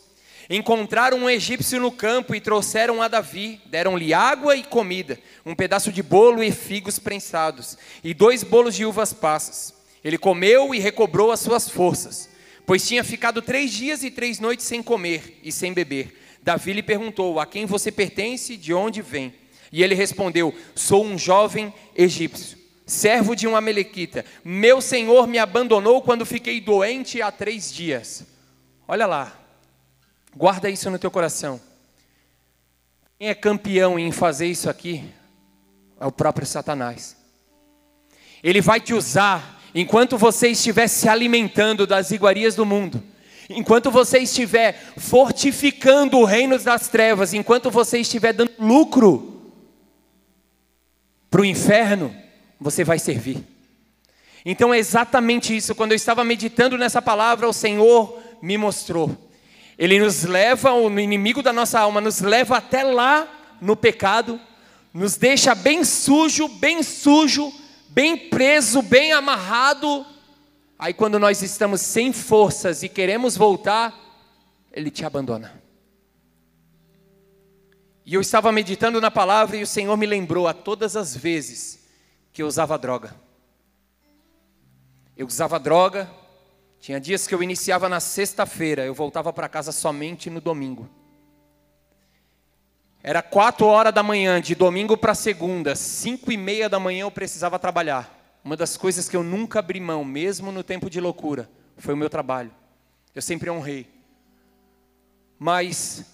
[0.50, 5.92] Encontraram um egípcio no campo e trouxeram a Davi, deram-lhe água e comida, um pedaço
[5.92, 9.74] de bolo e figos prensados, e dois bolos de uvas passas.
[10.04, 12.30] Ele comeu e recobrou as suas forças,
[12.66, 16.23] pois tinha ficado três dias e três noites sem comer e sem beber.
[16.44, 18.58] Davi lhe perguntou: A quem você pertence?
[18.58, 19.34] De onde vem?
[19.72, 24.26] E ele respondeu: Sou um jovem egípcio, servo de um amalequita.
[24.44, 28.26] Meu senhor me abandonou quando fiquei doente há três dias.
[28.86, 29.40] Olha lá,
[30.36, 31.62] guarda isso no teu coração.
[33.18, 35.02] Quem é campeão em fazer isso aqui
[36.00, 37.16] é o próprio Satanás.
[38.44, 43.02] Ele vai te usar enquanto você estiver se alimentando das iguarias do mundo
[43.50, 49.52] Enquanto você estiver fortificando o reino das trevas, enquanto você estiver dando lucro
[51.30, 52.16] para o inferno,
[52.60, 53.44] você vai servir.
[54.46, 55.76] Então é exatamente isso.
[55.76, 59.16] Quando eu estava meditando nessa palavra, o Senhor me mostrou.
[59.78, 63.28] Ele nos leva, o inimigo da nossa alma, nos leva até lá
[63.60, 64.40] no pecado,
[64.94, 67.52] nos deixa bem sujo, bem sujo,
[67.90, 70.06] bem preso, bem amarrado
[70.78, 73.94] Aí, quando nós estamos sem forças e queremos voltar,
[74.72, 75.62] Ele te abandona.
[78.06, 81.88] E eu estava meditando na palavra e o Senhor me lembrou a todas as vezes
[82.34, 83.16] que eu usava droga.
[85.16, 86.10] Eu usava droga,
[86.80, 90.90] tinha dias que eu iniciava na sexta-feira, eu voltava para casa somente no domingo.
[93.02, 97.12] Era quatro horas da manhã, de domingo para segunda, cinco e meia da manhã eu
[97.12, 98.23] precisava trabalhar.
[98.44, 101.98] Uma das coisas que eu nunca abri mão, mesmo no tempo de loucura, foi o
[101.98, 102.52] meu trabalho.
[103.16, 103.88] Eu sempre honrei.
[105.40, 106.06] Mas,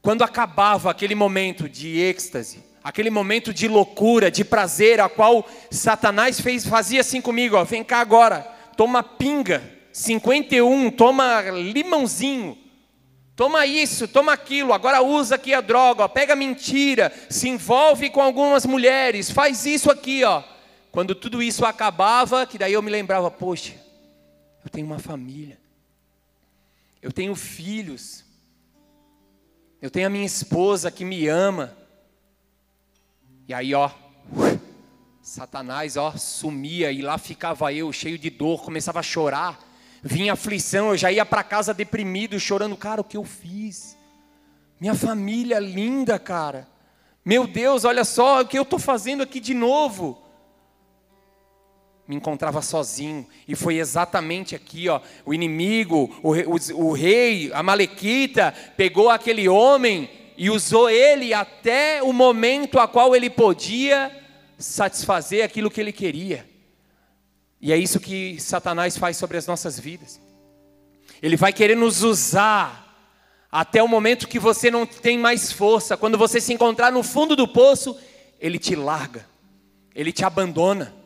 [0.00, 6.40] quando acabava aquele momento de êxtase, aquele momento de loucura, de prazer, a qual Satanás
[6.40, 8.40] fez, fazia assim comigo: ó, vem cá agora,
[8.76, 9.62] toma pinga,
[9.92, 12.56] 51, toma limãozinho,
[13.36, 18.22] toma isso, toma aquilo, agora usa aqui a droga, ó, pega mentira, se envolve com
[18.22, 20.42] algumas mulheres, faz isso aqui, ó.
[20.98, 23.72] Quando tudo isso acabava, que daí eu me lembrava, poxa,
[24.64, 25.56] eu tenho uma família.
[27.00, 28.24] Eu tenho filhos.
[29.80, 31.72] Eu tenho a minha esposa que me ama.
[33.46, 33.92] E aí, ó,
[35.22, 39.56] Satanás, ó, sumia e lá ficava eu, cheio de dor, começava a chorar.
[40.02, 43.96] Vinha aflição, eu já ia para casa deprimido, chorando, cara, o que eu fiz?
[44.80, 46.66] Minha família linda, cara.
[47.24, 50.26] Meu Deus, olha só o que eu estou fazendo aqui de novo
[52.08, 53.26] me encontrava sozinho.
[53.46, 59.46] E foi exatamente aqui, ó, o inimigo, o, o, o rei, a Malequita, pegou aquele
[59.46, 64.10] homem e usou ele até o momento a qual ele podia
[64.56, 66.48] satisfazer aquilo que ele queria.
[67.60, 70.18] E é isso que Satanás faz sobre as nossas vidas.
[71.20, 72.86] Ele vai querer nos usar
[73.50, 75.96] até o momento que você não tem mais força.
[75.96, 77.98] Quando você se encontrar no fundo do poço,
[78.40, 79.26] ele te larga,
[79.94, 80.97] ele te abandona.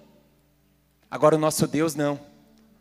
[1.13, 2.19] Agora o nosso Deus não.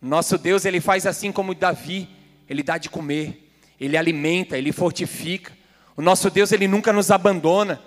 [0.02, 2.08] Nosso Deus, ele faz assim como Davi,
[2.48, 5.52] ele dá de comer, ele alimenta, ele fortifica.
[5.98, 7.82] O nosso Deus, ele nunca nos abandona.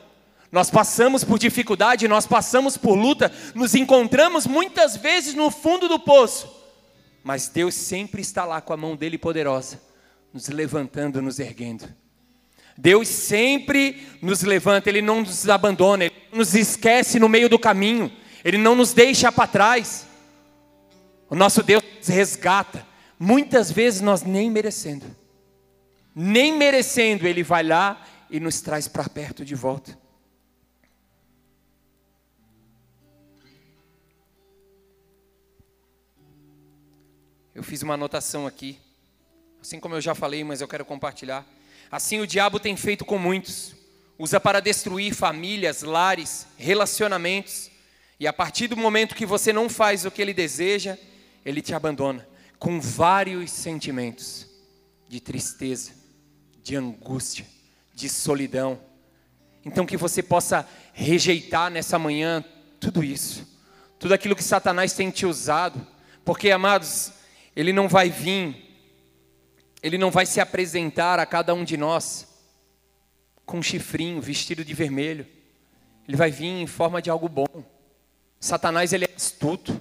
[0.52, 5.98] Nós passamos por dificuldade, nós passamos por luta, nos encontramos muitas vezes no fundo do
[5.98, 6.54] poço,
[7.24, 9.80] mas Deus sempre está lá com a mão dele poderosa,
[10.30, 11.88] nos levantando, nos erguendo.
[12.76, 18.12] Deus sempre nos levanta, Ele não nos abandona, Ele nos esquece no meio do caminho,
[18.44, 20.12] Ele não nos deixa para trás.
[21.34, 22.86] O nosso Deus resgata,
[23.18, 25.04] muitas vezes nós nem merecendo,
[26.14, 29.98] nem merecendo, Ele vai lá e nos traz para perto de volta.
[37.52, 38.78] Eu fiz uma anotação aqui,
[39.60, 41.44] assim como eu já falei, mas eu quero compartilhar.
[41.90, 43.74] Assim o diabo tem feito com muitos.
[44.16, 47.72] Usa para destruir famílias, lares, relacionamentos.
[48.20, 50.96] E a partir do momento que você não faz o que ele deseja,
[51.44, 52.26] ele te abandona
[52.58, 54.48] com vários sentimentos
[55.08, 55.92] de tristeza,
[56.62, 57.46] de angústia,
[57.94, 58.78] de solidão.
[59.64, 62.44] Então que você possa rejeitar nessa manhã
[62.80, 63.46] tudo isso,
[63.98, 65.86] tudo aquilo que Satanás tem te usado,
[66.24, 67.12] porque amados,
[67.54, 68.64] ele não vai vir
[69.84, 72.26] ele não vai se apresentar a cada um de nós
[73.44, 75.26] com um chifrinho, vestido de vermelho.
[76.08, 77.62] Ele vai vir em forma de algo bom.
[78.40, 79.78] Satanás ele é astuto.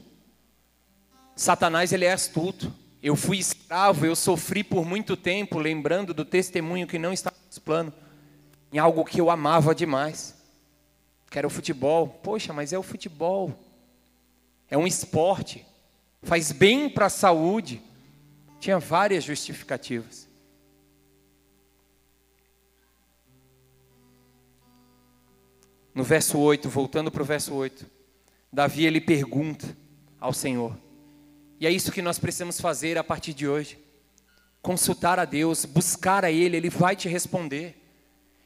[1.36, 2.74] Satanás ele é astuto.
[3.02, 7.62] Eu fui escravo, eu sofri por muito tempo, lembrando do testemunho que não está no
[7.62, 7.94] plano,
[8.72, 10.36] em algo que eu amava demais,
[11.30, 12.08] que era o futebol.
[12.08, 13.54] Poxa, mas é o futebol.
[14.70, 15.66] É um esporte.
[16.22, 17.82] Faz bem para a saúde.
[18.60, 20.28] Tinha várias justificativas.
[25.94, 27.86] No verso 8, voltando para o verso 8,
[28.52, 29.78] Davi ele pergunta
[30.20, 30.76] ao Senhor.
[31.64, 33.80] E é isso que nós precisamos fazer a partir de hoje.
[34.62, 37.82] Consultar a Deus, buscar a Ele, Ele vai te responder.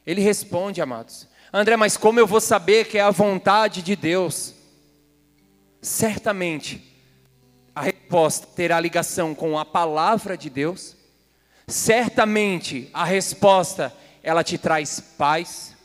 [0.05, 1.27] Ele responde, amados.
[1.51, 4.53] André, mas como eu vou saber que é a vontade de Deus?
[5.81, 6.95] Certamente,
[7.73, 10.95] a resposta terá ligação com a palavra de Deus.
[11.67, 13.91] Certamente a resposta
[14.21, 15.75] ela te traz paz.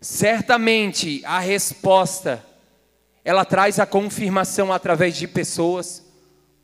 [0.00, 2.42] Certamente a resposta
[3.28, 6.04] ela traz a confirmação através de pessoas.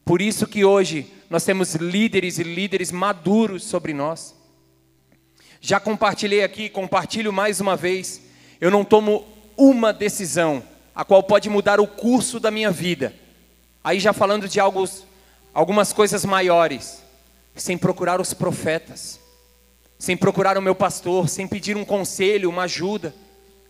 [0.05, 4.35] Por isso que hoje nós temos líderes e líderes maduros sobre nós.
[5.61, 8.21] Já compartilhei aqui, compartilho mais uma vez.
[8.61, 10.63] Eu não tomo uma decisão
[10.95, 13.15] a qual pode mudar o curso da minha vida
[13.85, 14.89] Aí já falando de algo,
[15.53, 17.03] algumas coisas maiores,
[17.55, 19.21] sem procurar os profetas,
[19.99, 23.15] sem procurar o meu pastor, sem pedir um conselho, uma ajuda.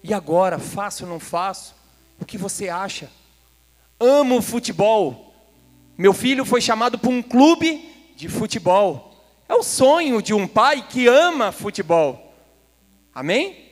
[0.05, 1.75] E agora, faço ou não faço?
[2.25, 3.11] O que você acha?
[4.01, 5.35] Amo futebol.
[5.97, 9.15] Meu filho foi chamado para um clube de futebol.
[9.47, 12.35] É o sonho de um pai que ama futebol.
[13.15, 13.69] Amém?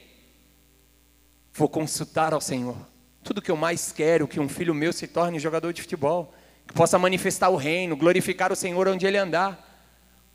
[1.55, 2.77] Vou consultar ao Senhor.
[3.25, 6.35] Tudo que eu mais quero que um filho meu se torne jogador de futebol,
[6.67, 9.83] que possa manifestar o reino, glorificar o Senhor onde ele andar.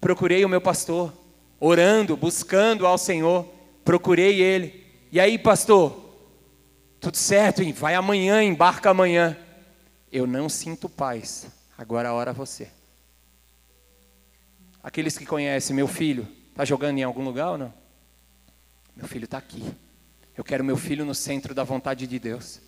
[0.02, 1.14] Procurei o meu pastor,
[1.60, 3.48] orando, buscando ao Senhor,
[3.86, 4.84] procurei ele.
[5.12, 6.07] E aí, pastor,
[7.00, 7.72] tudo certo, hein?
[7.72, 9.38] vai amanhã, embarca amanhã.
[10.12, 12.70] Eu não sinto paz, agora a hora é você.
[14.82, 17.74] Aqueles que conhecem, meu filho, está jogando em algum lugar ou não?
[18.96, 19.64] Meu filho está aqui.
[20.36, 22.62] Eu quero meu filho no centro da vontade de Deus.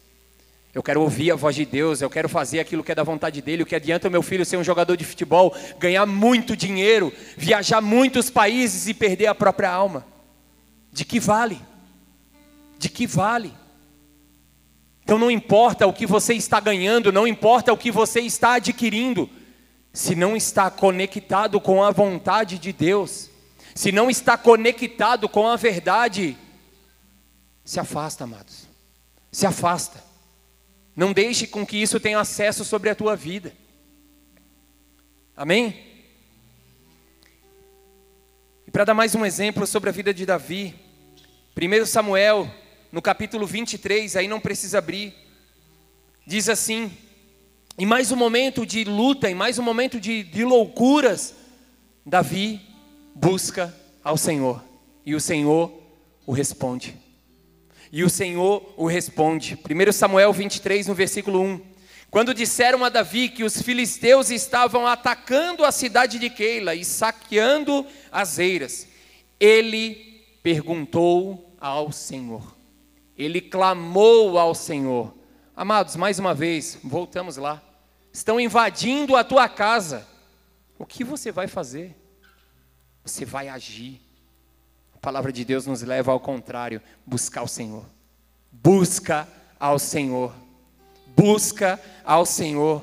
[0.74, 3.42] Eu quero ouvir a voz de Deus, eu quero fazer aquilo que é da vontade
[3.42, 3.64] dele.
[3.64, 7.82] O que adianta o meu filho ser um jogador de futebol, ganhar muito dinheiro, viajar
[7.82, 10.06] muitos países e perder a própria alma?
[10.92, 11.60] De que vale?
[12.78, 13.52] De que vale?
[15.10, 19.28] Então não importa o que você está ganhando, não importa o que você está adquirindo,
[19.92, 23.28] se não está conectado com a vontade de Deus,
[23.74, 26.38] se não está conectado com a verdade,
[27.66, 28.68] se afasta, amados.
[29.32, 30.00] Se afasta.
[30.96, 33.52] Não deixe com que isso tenha acesso sobre a tua vida.
[35.36, 35.88] Amém?
[38.68, 40.76] E para dar mais um exemplo sobre a vida de Davi,
[41.60, 42.48] 1 Samuel,
[42.92, 45.14] no capítulo 23, aí não precisa abrir,
[46.26, 46.92] diz assim:
[47.78, 51.34] em mais um momento de luta, em mais um momento de, de loucuras,
[52.06, 52.62] Davi
[53.16, 53.74] busca
[54.04, 54.64] ao Senhor,
[55.06, 55.72] e o Senhor
[56.26, 56.96] o responde.
[57.92, 59.58] E o Senhor o responde.
[59.58, 61.62] 1 Samuel 23, no versículo 1.
[62.12, 67.86] Quando disseram a Davi que os filisteus estavam atacando a cidade de Keila e saqueando
[68.12, 68.88] as eiras,
[69.40, 72.59] ele perguntou ao Senhor.
[73.20, 75.14] Ele clamou ao Senhor.
[75.54, 77.62] Amados, mais uma vez, voltamos lá.
[78.14, 80.08] Estão invadindo a tua casa.
[80.78, 81.94] O que você vai fazer?
[83.04, 84.00] Você vai agir.
[84.96, 87.86] A palavra de Deus nos leva ao contrário, buscar o Senhor.
[88.50, 89.28] busca
[89.60, 90.34] ao Senhor.
[91.08, 92.82] Busca ao Senhor.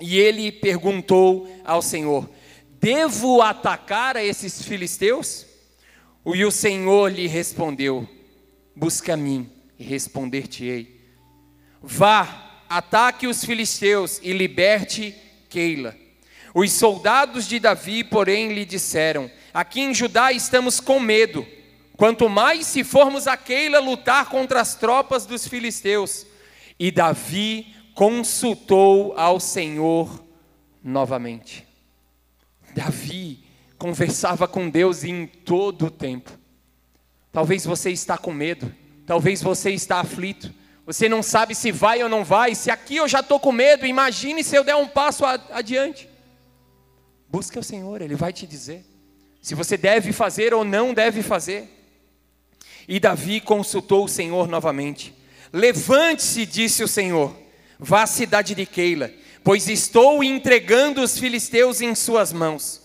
[0.00, 2.28] E ele perguntou ao Senhor:
[2.80, 5.46] Devo atacar a esses filisteus?
[6.26, 8.08] E o Senhor lhe respondeu:
[8.74, 11.00] Busca a mim e responder-te-ei.
[11.82, 15.14] Vá, ataque os filisteus e liberte
[15.48, 15.96] Keila.
[16.54, 21.46] Os soldados de Davi, porém, lhe disseram: Aqui em Judá estamos com medo,
[21.96, 26.26] quanto mais se formos a Keila lutar contra as tropas dos filisteus.
[26.78, 30.24] E Davi consultou ao Senhor
[30.82, 31.66] novamente.
[32.74, 33.44] Davi
[33.78, 36.36] conversava com Deus em todo o tempo.
[37.34, 38.72] Talvez você está com medo,
[39.04, 40.54] talvez você está aflito,
[40.86, 43.84] você não sabe se vai ou não vai, se aqui eu já estou com medo,
[43.84, 46.08] imagine se eu der um passo adiante.
[47.28, 48.86] Busque o Senhor, Ele vai te dizer
[49.42, 51.68] se você deve fazer ou não deve fazer.
[52.86, 55.12] E Davi consultou o Senhor novamente.
[55.52, 57.36] Levante-se, disse o Senhor,
[57.76, 59.12] vá à cidade de Keila,
[59.42, 62.83] pois estou entregando os filisteus em suas mãos.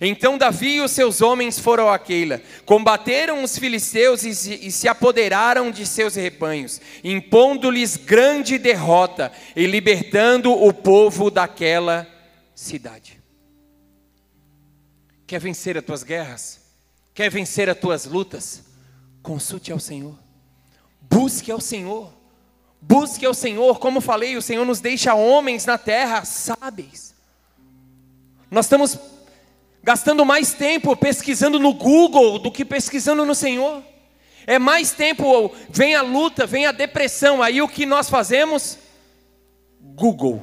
[0.00, 4.70] Então Davi e os seus homens foram a Keila, combateram os filisteus e se, e
[4.70, 12.06] se apoderaram de seus rebanhos, impondo-lhes grande derrota e libertando o povo daquela
[12.54, 13.22] cidade.
[15.26, 16.60] Quer vencer as tuas guerras?
[17.14, 18.62] Quer vencer as tuas lutas?
[19.22, 20.18] Consulte ao Senhor.
[21.00, 22.12] Busque ao Senhor.
[22.80, 23.78] Busque ao Senhor.
[23.78, 27.14] Como falei, o Senhor nos deixa homens na terra sábeis.
[28.50, 28.98] Nós estamos
[29.84, 33.82] gastando mais tempo pesquisando no Google do que pesquisando no Senhor.
[34.46, 37.42] É mais tempo, vem a luta, vem a depressão.
[37.42, 38.78] Aí o que nós fazemos?
[39.78, 40.42] Google.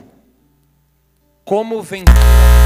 [1.43, 2.60] Como vencer?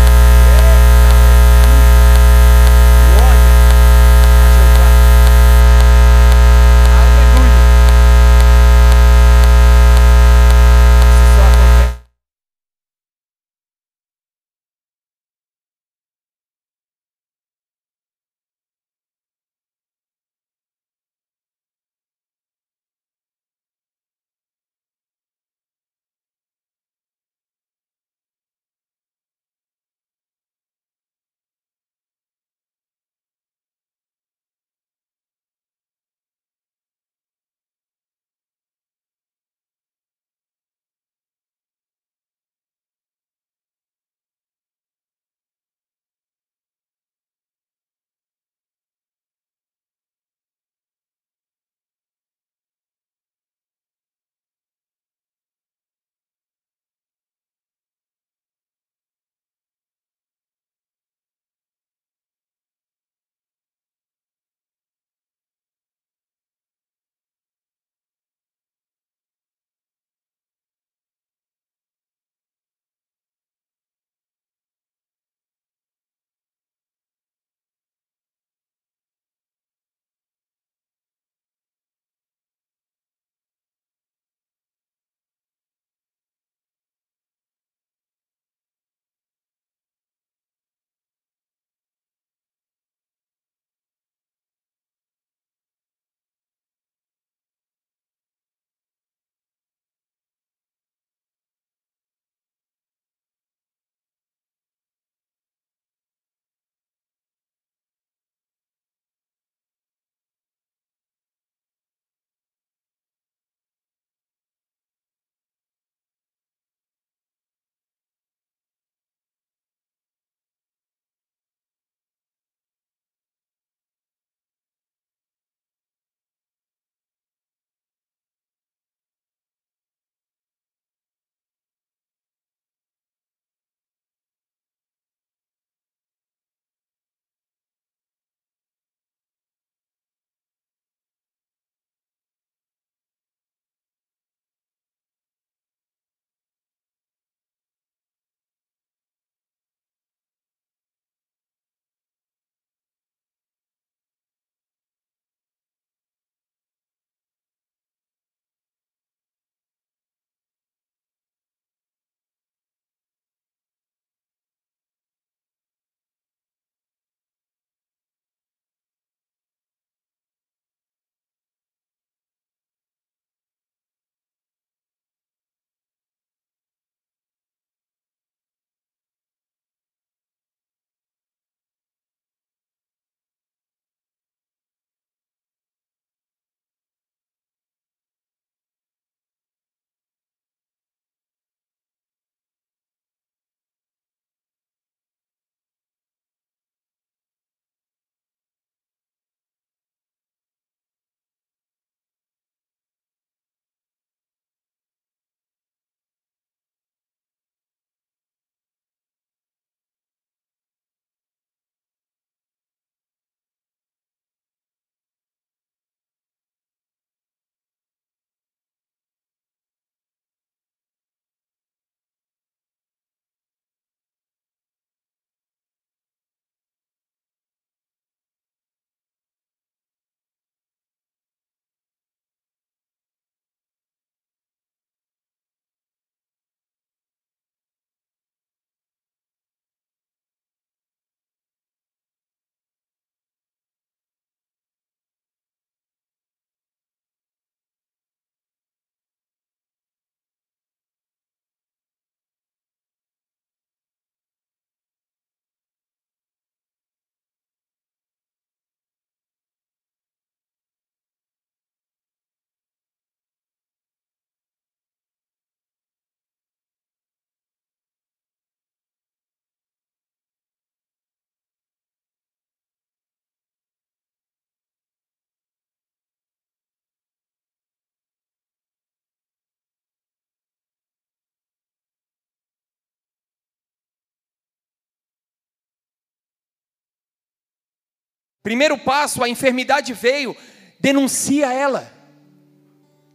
[288.45, 290.37] Primeiro passo, a enfermidade veio,
[290.79, 291.91] denuncia ela.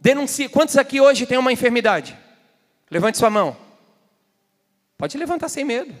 [0.01, 0.49] Denuncia.
[0.49, 2.17] Quantos aqui hoje tem uma enfermidade?
[2.89, 3.55] Levante sua mão.
[4.97, 5.95] Pode levantar sem medo.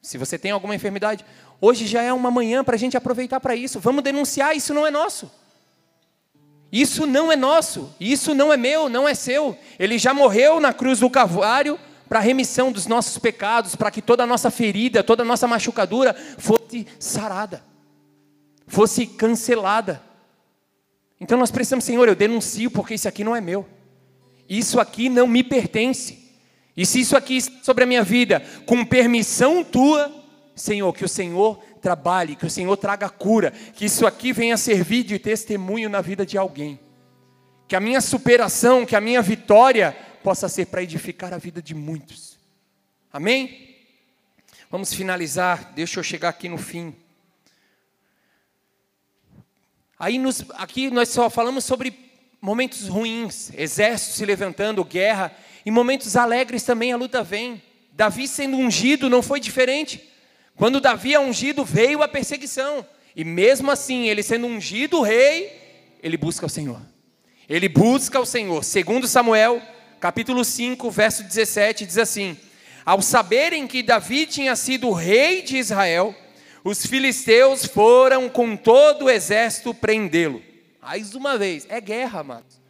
[0.00, 1.24] Se você tem alguma enfermidade,
[1.60, 3.80] hoje já é uma manhã para a gente aproveitar para isso.
[3.80, 5.28] Vamos denunciar, isso não é nosso.
[6.70, 9.58] Isso não é nosso, isso não é meu, não é seu.
[9.76, 14.00] Ele já morreu na cruz do Calvário para a remissão dos nossos pecados, para que
[14.00, 17.71] toda a nossa ferida, toda a nossa machucadura fosse sarada,
[18.72, 20.02] fosse cancelada.
[21.20, 23.68] Então nós precisamos, Senhor, eu denuncio porque isso aqui não é meu.
[24.48, 26.32] Isso aqui não me pertence.
[26.74, 30.10] E se isso aqui está sobre a minha vida, com permissão tua,
[30.56, 35.04] Senhor, que o Senhor trabalhe, que o Senhor traga cura, que isso aqui venha servir
[35.04, 36.80] de testemunho na vida de alguém.
[37.68, 41.74] Que a minha superação, que a minha vitória possa ser para edificar a vida de
[41.74, 42.38] muitos.
[43.12, 43.76] Amém?
[44.70, 46.94] Vamos finalizar, deixa eu chegar aqui no fim.
[50.02, 51.94] Aí nos, aqui nós só falamos sobre
[52.40, 55.32] momentos ruins, exército se levantando, guerra,
[55.64, 57.62] e momentos alegres também a luta vem.
[57.92, 60.02] Davi sendo ungido não foi diferente.
[60.56, 62.84] Quando Davi é ungido, veio a perseguição.
[63.14, 65.52] E mesmo assim, ele sendo ungido rei,
[66.02, 66.82] ele busca o Senhor.
[67.48, 68.64] Ele busca o Senhor.
[68.64, 69.62] Segundo Samuel,
[70.00, 72.36] capítulo 5, verso 17, diz assim:
[72.84, 76.12] Ao saberem que Davi tinha sido rei de Israel,
[76.64, 80.42] os filisteus foram com todo o exército prendê-lo.
[80.80, 82.60] Mais uma vez, é guerra, amados.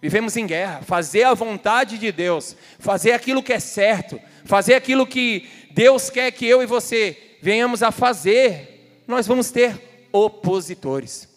[0.00, 0.82] Vivemos em guerra.
[0.82, 6.30] Fazer a vontade de Deus, fazer aquilo que é certo, fazer aquilo que Deus quer
[6.30, 11.28] que eu e você venhamos a fazer, nós vamos ter opositores.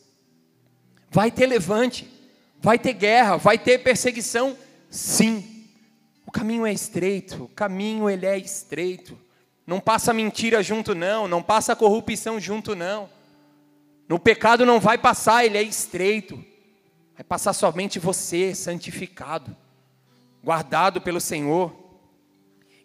[1.10, 2.07] Vai ter levante,
[2.60, 4.57] vai ter guerra, vai ter perseguição,
[4.90, 5.68] sim.
[6.26, 9.18] O caminho é estreito, o caminho ele é estreito.
[9.65, 13.10] Não passa mentira junto não, não passa corrupção junto não.
[14.07, 16.44] No pecado não vai passar, ele é estreito.
[17.15, 19.56] Vai passar somente você, santificado,
[20.44, 21.73] guardado pelo Senhor.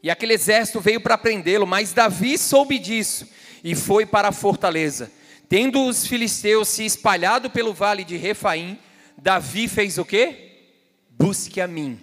[0.03, 3.27] E aquele exército veio para prendê-lo, mas Davi soube disso
[3.65, 5.11] e foi para a fortaleza.
[5.49, 8.79] Tendo os filisteus se espalhado pelo vale de Refaim,
[9.17, 10.69] Davi fez o quê?
[11.11, 11.99] Busque a mim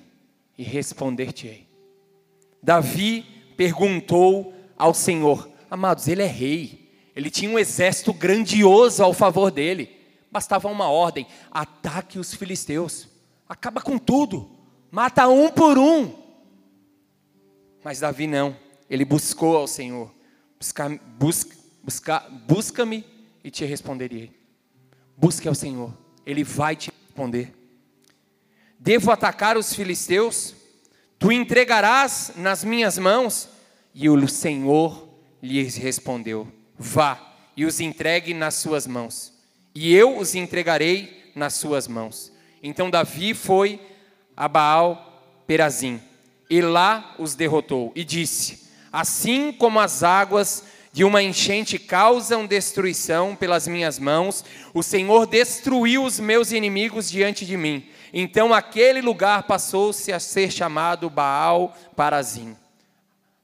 [0.57, 1.67] e responder-te-ei.
[2.61, 3.23] Davi
[3.55, 9.95] perguntou ao Senhor: Amados, ele é rei, ele tinha um exército grandioso ao favor dele.
[10.31, 13.07] Bastava uma ordem: ataque os filisteus,
[13.47, 14.49] acaba com tudo,
[14.91, 16.13] mata um por um.
[17.83, 18.57] Mas Davi não,
[18.89, 20.13] ele buscou ao Senhor.
[20.59, 23.05] Busca, busca, busca, busca-me
[23.43, 24.31] e te responderei.
[25.15, 25.93] Busque ao Senhor,
[26.25, 27.53] ele vai te responder.
[28.79, 30.55] Devo atacar os filisteus?
[31.17, 33.49] Tu entregarás nas minhas mãos?
[33.95, 35.07] E o Senhor
[35.41, 36.45] lhes respondeu:
[36.77, 39.31] Vá e os entregue nas suas mãos,
[39.73, 42.33] e eu os entregarei nas suas mãos.
[42.61, 43.79] Então Davi foi
[44.35, 46.01] a Baal Perazim
[46.49, 53.33] e lá os derrotou, e disse: Assim como as águas de uma enchente causam destruição
[53.33, 54.43] pelas minhas mãos,
[54.73, 57.87] o Senhor destruiu os meus inimigos diante de mim.
[58.13, 62.55] Então aquele lugar passou-se a ser chamado Baal Parazim.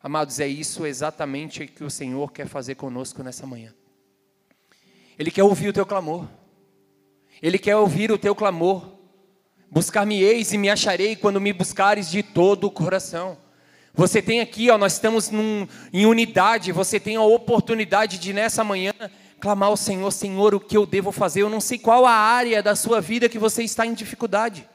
[0.03, 3.73] Amados, é isso exatamente que o Senhor quer fazer conosco nessa manhã.
[5.17, 6.27] Ele quer ouvir o teu clamor.
[7.41, 8.95] Ele quer ouvir o teu clamor.
[9.69, 13.37] Buscar-me-eis e me acharei quando me buscares de todo o coração.
[13.93, 18.63] Você tem aqui, ó, nós estamos num, em unidade, você tem a oportunidade de nessa
[18.63, 18.93] manhã
[19.39, 21.41] clamar ao Senhor, Senhor, o que eu devo fazer?
[21.41, 24.67] Eu não sei qual a área da sua vida que você está em dificuldade.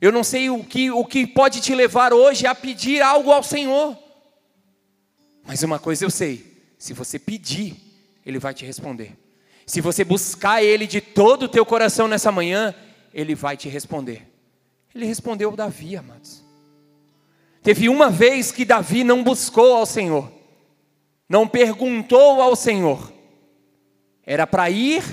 [0.00, 3.42] Eu não sei o que, o que pode te levar hoje a pedir algo ao
[3.42, 4.01] Senhor.
[5.44, 7.76] Mas uma coisa eu sei, se você pedir,
[8.24, 9.16] Ele vai te responder.
[9.66, 12.74] Se você buscar Ele de todo o teu coração nessa manhã,
[13.12, 14.26] ele vai te responder.
[14.94, 16.42] Ele respondeu Davi, amados.
[17.62, 20.30] Teve uma vez que Davi não buscou ao Senhor,
[21.28, 23.12] não perguntou ao Senhor,
[24.24, 25.04] era para ir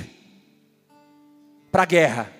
[1.71, 2.33] para a guerra.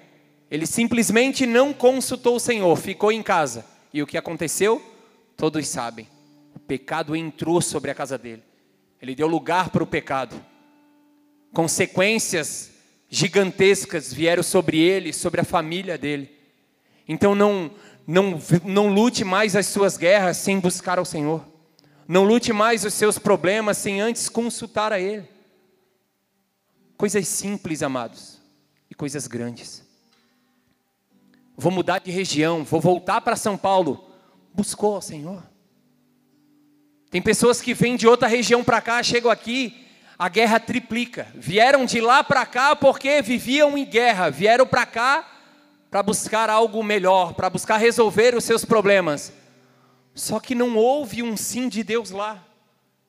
[0.50, 3.64] Ele simplesmente não consultou o Senhor, ficou em casa.
[3.94, 4.82] E o que aconteceu?
[5.38, 6.08] Todos sabem.
[6.70, 8.44] Pecado entrou sobre a casa dele.
[9.02, 10.40] Ele deu lugar para o pecado.
[11.52, 12.70] Consequências
[13.10, 16.30] gigantescas vieram sobre ele, sobre a família dele.
[17.08, 17.72] Então não,
[18.06, 21.44] não, não lute mais as suas guerras sem buscar ao Senhor.
[22.08, 25.28] Não lute mais os seus problemas sem antes consultar a Ele.
[26.96, 28.40] Coisas simples, amados,
[28.92, 29.84] e coisas grandes.
[31.58, 34.08] Vou mudar de região, vou voltar para São Paulo.
[34.54, 35.49] Buscou ao Senhor.
[37.10, 39.86] Tem pessoas que vêm de outra região para cá, chegam aqui,
[40.18, 41.28] a guerra triplica.
[41.34, 45.26] Vieram de lá para cá porque viviam em guerra, vieram para cá
[45.90, 49.34] para buscar algo melhor, para buscar resolver os seus problemas.
[50.14, 52.44] Só que não houve um sim de Deus lá.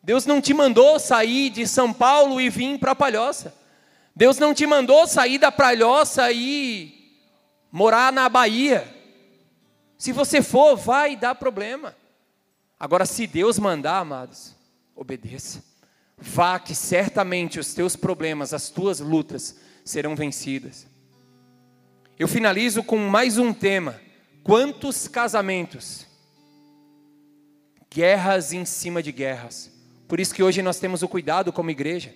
[0.03, 3.55] Deus não te mandou sair de São Paulo e vir para Palhoça.
[4.17, 7.19] Deus não te mandou sair da Palhoça e
[7.71, 8.87] morar na Bahia.
[9.99, 11.95] Se você for, vai dar problema.
[12.81, 14.57] Agora, se Deus mandar, amados,
[14.97, 15.63] obedeça.
[16.17, 20.87] Vá que certamente os teus problemas, as tuas lutas serão vencidas.
[22.19, 24.01] Eu finalizo com mais um tema.
[24.43, 26.07] Quantos casamentos?
[27.91, 29.71] Guerras em cima de guerras.
[30.09, 32.15] Por isso que hoje nós temos o cuidado como igreja,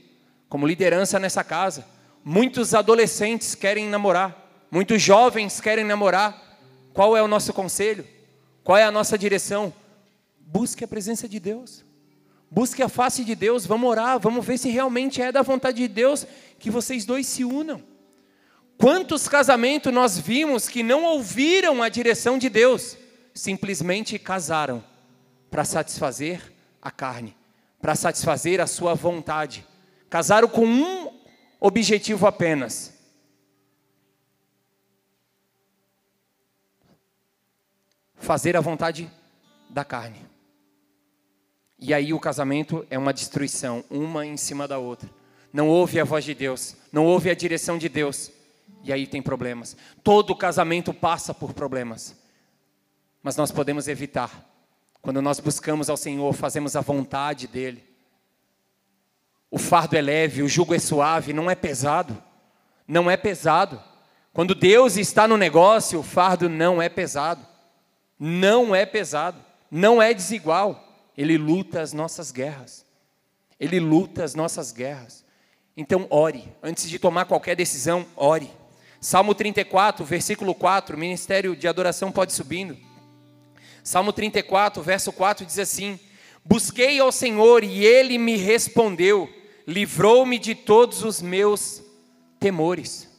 [0.49, 1.87] como liderança nessa casa.
[2.25, 6.59] Muitos adolescentes querem namorar, muitos jovens querem namorar.
[6.95, 8.07] Qual é o nosso conselho?
[8.63, 9.75] Qual é a nossa direção?
[10.47, 11.85] Busque a presença de Deus.
[12.51, 15.89] Busque a face de Deus, vamos orar, vamos ver se realmente é da vontade de
[15.89, 16.27] Deus
[16.59, 17.83] que vocês dois se unam.
[18.79, 22.97] Quantos casamentos nós vimos que não ouviram a direção de Deus,
[23.35, 24.85] simplesmente casaram
[25.51, 27.37] para satisfazer a carne,
[27.81, 29.67] para satisfazer a sua vontade.
[30.09, 31.11] Casaram com um
[31.61, 32.93] objetivo apenas:
[38.15, 39.11] fazer a vontade
[39.69, 40.34] da carne.
[41.87, 45.07] E aí o casamento é uma destruição, uma em cima da outra.
[45.53, 48.31] Não ouve a voz de Deus, não ouve a direção de Deus.
[48.83, 49.77] E aí tem problemas.
[50.03, 52.17] Todo casamento passa por problemas.
[53.23, 54.31] Mas nós podemos evitar.
[55.03, 57.85] Quando nós buscamos ao Senhor, fazemos a vontade dEle.
[59.51, 62.17] O fardo é leve, o jugo é suave, não é pesado.
[62.89, 63.79] Não é pesado.
[64.33, 67.47] Quando Deus está no negócio, o fardo não é pesado.
[68.19, 69.37] Não é pesado.
[69.71, 70.84] Não é desigual.
[71.17, 72.85] Ele luta as nossas guerras.
[73.59, 75.25] Ele luta as nossas guerras.
[75.77, 76.53] Então, ore.
[76.63, 78.51] Antes de tomar qualquer decisão, ore.
[79.01, 82.77] Salmo 34, versículo 4, ministério de adoração pode subindo.
[83.83, 86.01] Salmo 34, verso 4 diz assim:
[86.43, 89.29] Busquei ao Senhor e ele me respondeu,
[89.67, 91.83] livrou-me de todos os meus
[92.41, 93.11] temores.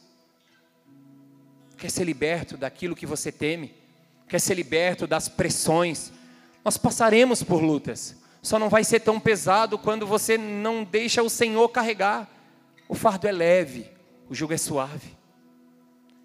[1.78, 3.74] Quer ser liberto daquilo que você teme?
[4.28, 6.12] Quer ser liberto das pressões?
[6.66, 11.30] Nós passaremos por lutas, só não vai ser tão pesado quando você não deixa o
[11.30, 12.28] Senhor carregar.
[12.88, 13.88] O fardo é leve,
[14.28, 15.16] o jugo é suave.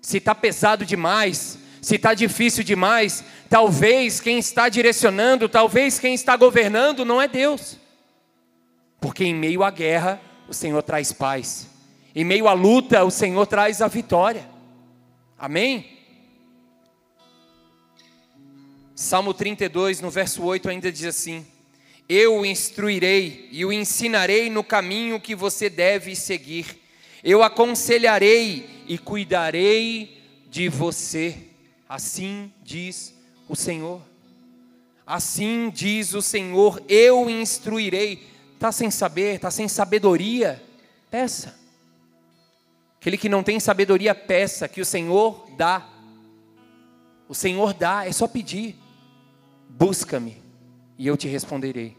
[0.02, 6.36] Se está pesado demais, se está difícil demais, talvez quem está direcionando, talvez quem está
[6.36, 7.78] governando não é Deus.
[9.00, 10.20] Porque em meio à guerra,
[10.50, 11.68] o Senhor traz paz.
[12.16, 14.50] Em meio à luta, o Senhor traz a vitória.
[15.38, 16.01] Amém?
[19.02, 21.44] Salmo 32, no verso 8, ainda diz assim:
[22.08, 26.80] Eu o instruirei e o ensinarei no caminho que você deve seguir.
[27.24, 30.22] Eu aconselharei e cuidarei
[30.52, 31.36] de você.
[31.90, 33.12] Assim diz
[33.50, 34.04] o Senhor.
[35.04, 38.30] Assim diz o Senhor: Eu instruirei.
[38.54, 40.62] Está sem saber, está sem sabedoria?
[41.10, 41.60] Peça.
[43.00, 45.90] Aquele que não tem sabedoria, peça, que o Senhor dá.
[47.28, 48.80] O Senhor dá, é só pedir.
[49.78, 50.42] Busca-me
[50.98, 51.98] e eu te responderei.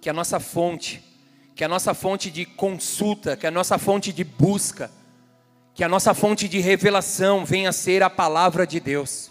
[0.00, 1.02] Que a nossa fonte,
[1.54, 4.90] que a nossa fonte de consulta, que a nossa fonte de busca,
[5.74, 9.30] que a nossa fonte de revelação venha a ser a palavra de Deus.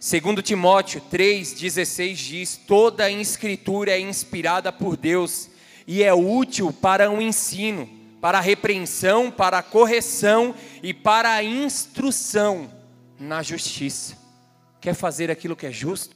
[0.00, 5.48] Segundo Timóteo 3:16 diz: toda a escritura é inspirada por Deus
[5.86, 7.88] e é útil para o ensino,
[8.20, 12.73] para a repreensão, para a correção e para a instrução
[13.18, 14.16] na justiça.
[14.80, 16.14] Quer fazer aquilo que é justo?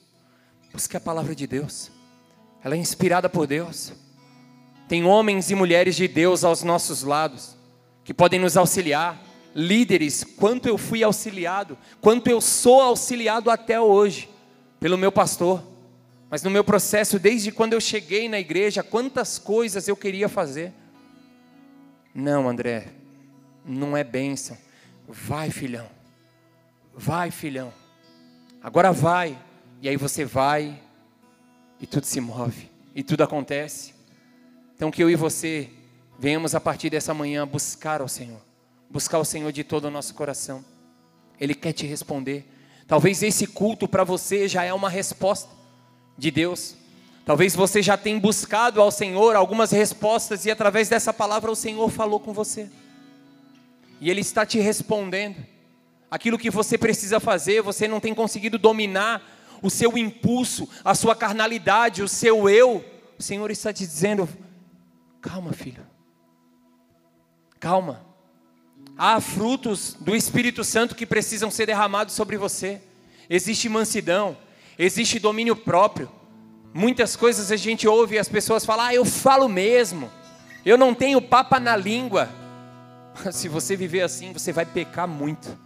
[0.72, 1.90] Busque a palavra de Deus.
[2.62, 3.92] Ela é inspirada por Deus.
[4.88, 7.56] Tem homens e mulheres de Deus aos nossos lados
[8.04, 9.22] que podem nos auxiliar.
[9.54, 14.28] Líderes, quanto eu fui auxiliado, quanto eu sou auxiliado até hoje
[14.78, 15.62] pelo meu pastor.
[16.30, 20.72] Mas no meu processo, desde quando eu cheguei na igreja, quantas coisas eu queria fazer.
[22.14, 22.88] Não, André,
[23.64, 24.56] não é bênção.
[25.06, 25.97] Vai, filhão.
[27.00, 27.72] Vai, filhão.
[28.60, 29.38] Agora vai.
[29.80, 30.82] E aí você vai
[31.80, 33.94] e tudo se move e tudo acontece.
[34.74, 35.70] Então que eu e você
[36.18, 38.40] venhamos a partir dessa manhã buscar ao Senhor.
[38.90, 40.64] Buscar o Senhor de todo o nosso coração.
[41.38, 42.44] Ele quer te responder.
[42.88, 45.48] Talvez esse culto para você já é uma resposta
[46.16, 46.74] de Deus.
[47.24, 51.88] Talvez você já tenha buscado ao Senhor algumas respostas e através dessa palavra o Senhor
[51.90, 52.68] falou com você.
[54.00, 55.36] E Ele está te respondendo
[56.10, 59.22] aquilo que você precisa fazer, você não tem conseguido dominar
[59.62, 62.84] o seu impulso, a sua carnalidade, o seu eu,
[63.18, 64.28] o Senhor está te dizendo:
[65.20, 65.84] calma, filho,
[67.58, 68.06] calma.
[68.96, 72.80] Há frutos do Espírito Santo que precisam ser derramados sobre você.
[73.30, 74.36] Existe mansidão,
[74.78, 76.10] existe domínio próprio.
[76.74, 80.10] Muitas coisas a gente ouve e as pessoas falam: ah, eu falo mesmo,
[80.64, 82.28] eu não tenho papa na língua.
[83.32, 85.56] Se você viver assim, você vai pecar muito,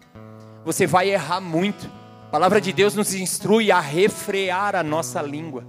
[0.65, 1.91] você vai errar muito.
[2.29, 5.65] A palavra de Deus nos instrui a refrear a nossa língua,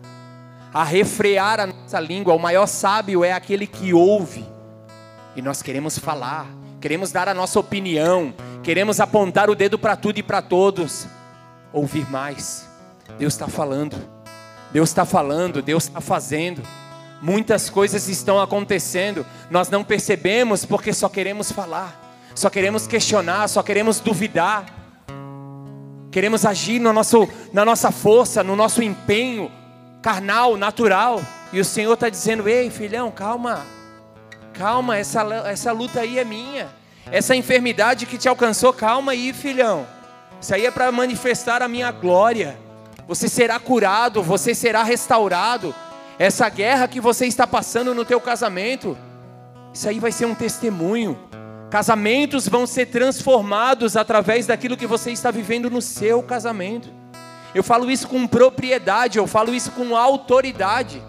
[0.73, 2.33] a refrear a nossa língua.
[2.33, 4.45] O maior sábio é aquele que ouve,
[5.35, 6.47] e nós queremos falar,
[6.79, 11.07] queremos dar a nossa opinião, queremos apontar o dedo para tudo e para todos.
[11.73, 12.69] Ouvir mais,
[13.17, 13.97] Deus está falando,
[14.71, 16.61] Deus está falando, Deus está fazendo.
[17.21, 21.99] Muitas coisas estão acontecendo, nós não percebemos porque só queremos falar,
[22.35, 24.82] só queremos questionar, só queremos duvidar,
[26.13, 29.51] queremos agir no nosso, na nossa força, no nosso empenho
[29.99, 31.19] carnal, natural,
[31.51, 33.65] e o Senhor está dizendo: ei, filhão, calma,
[34.53, 36.69] calma, essa, essa luta aí é minha,
[37.11, 39.87] essa enfermidade que te alcançou, calma aí, filhão,
[40.39, 42.61] isso aí é para manifestar a minha glória.
[43.05, 45.75] Você será curado, você será restaurado,
[46.17, 48.97] essa guerra que você está passando no teu casamento,
[49.73, 51.17] isso aí vai ser um testemunho.
[51.73, 56.87] Casamentos vão ser transformados através daquilo que você está vivendo no seu casamento.
[57.55, 61.01] Eu falo isso com propriedade, eu falo isso com autoridade.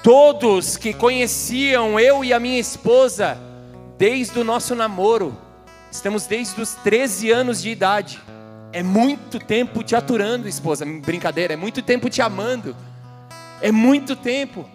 [0.00, 3.36] Todos que conheciam eu e a minha esposa
[3.98, 5.36] desde o nosso namoro,
[5.90, 8.20] estamos desde os 13 anos de idade.
[8.72, 10.86] É muito tempo te aturando, esposa.
[10.86, 12.76] Brincadeira, é muito tempo te amando
[13.62, 14.68] é muito tempo.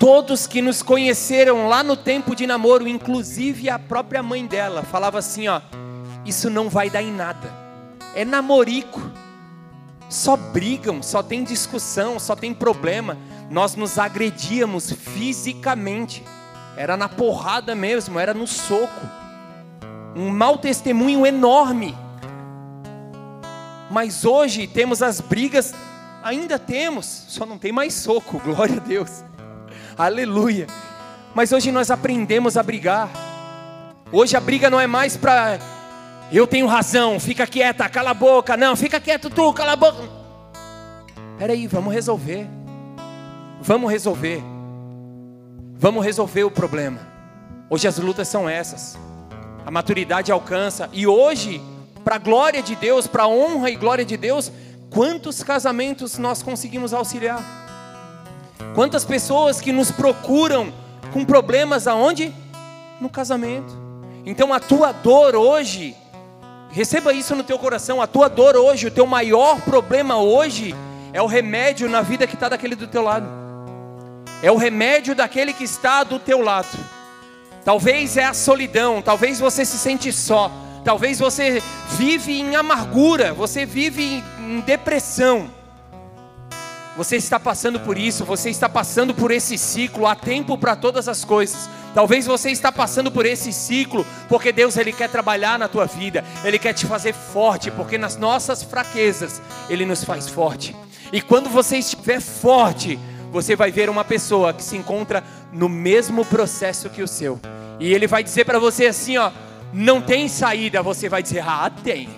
[0.00, 5.18] Todos que nos conheceram lá no tempo de namoro, inclusive a própria mãe dela, falava
[5.18, 5.60] assim: ó,
[6.24, 7.52] isso não vai dar em nada.
[8.14, 8.98] É namorico.
[10.08, 13.18] Só brigam, só tem discussão, só tem problema.
[13.50, 16.24] Nós nos agredíamos fisicamente.
[16.78, 19.06] Era na porrada mesmo, era no soco.
[20.16, 21.94] Um mau testemunho enorme.
[23.90, 25.74] Mas hoje temos as brigas
[26.22, 29.24] Ainda temos, só não tem mais soco, glória a Deus.
[30.00, 30.66] Aleluia.
[31.34, 33.10] Mas hoje nós aprendemos a brigar.
[34.10, 35.58] Hoje a briga não é mais para
[36.32, 38.56] eu tenho razão, fica quieta, cala a boca.
[38.56, 40.08] Não, fica quieto tu, cala a boca.
[41.38, 42.46] Peraí, vamos resolver.
[43.60, 44.42] Vamos resolver.
[45.76, 47.00] Vamos resolver o problema.
[47.68, 48.98] Hoje as lutas são essas.
[49.66, 50.88] A maturidade alcança.
[50.92, 51.60] E hoje,
[52.02, 54.50] para a glória de Deus, para a honra e glória de Deus,
[54.90, 57.59] Quantos casamentos nós conseguimos auxiliar?
[58.80, 60.72] Quantas pessoas que nos procuram
[61.12, 62.34] com problemas aonde?
[62.98, 63.78] No casamento.
[64.24, 65.94] Então a tua dor hoje,
[66.70, 70.74] receba isso no teu coração, a tua dor hoje, o teu maior problema hoje
[71.12, 73.28] é o remédio na vida que está daquele do teu lado.
[74.42, 76.78] É o remédio daquele que está do teu lado.
[77.62, 80.50] Talvez é a solidão, talvez você se sente só,
[80.82, 81.62] talvez você
[81.98, 85.50] vive em amargura, você vive em depressão,
[86.96, 91.08] você está passando por isso, você está passando por esse ciclo, há tempo para todas
[91.08, 91.68] as coisas.
[91.94, 96.24] Talvez você está passando por esse ciclo, porque Deus ele quer trabalhar na tua vida,
[96.44, 100.74] ele quer te fazer forte, porque nas nossas fraquezas ele nos faz forte.
[101.12, 102.98] E quando você estiver forte,
[103.32, 107.40] você vai ver uma pessoa que se encontra no mesmo processo que o seu.
[107.78, 109.30] E ele vai dizer para você assim, ó,
[109.72, 112.08] não tem saída, você vai dizer: "Ah, tem".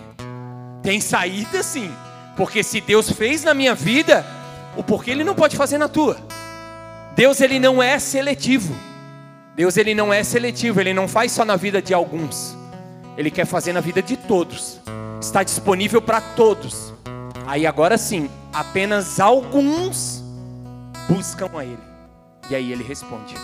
[0.83, 1.91] Tem saída sim.
[2.37, 4.25] Porque se Deus fez na minha vida,
[4.77, 6.17] o porquê ele não pode fazer na tua?
[7.15, 8.75] Deus ele não é seletivo.
[9.55, 12.57] Deus ele não é seletivo, ele não faz só na vida de alguns.
[13.19, 14.81] Ele quer fazer na vida de todos.
[15.21, 16.93] Está disponível para todos.
[17.47, 20.23] Aí agora sim, apenas alguns
[21.09, 21.79] buscam a ele.
[22.49, 23.35] E aí ele responde.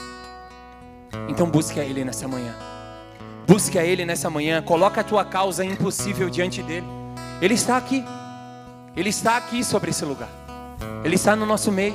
[1.29, 2.55] Então busque a ele nessa manhã.
[3.47, 6.87] Busque a ele nessa manhã, coloca a tua causa impossível diante dele.
[7.41, 8.05] Ele está aqui.
[8.97, 10.29] Ele está aqui sobre esse lugar.
[11.05, 11.95] Ele está no nosso meio.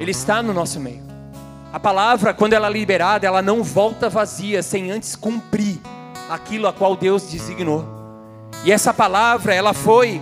[0.00, 1.02] Ele está no nosso meio.
[1.72, 5.80] A palavra, quando ela é liberada, ela não volta vazia sem antes cumprir
[6.30, 7.84] aquilo a qual Deus designou.
[8.64, 10.20] E essa palavra, ela foi,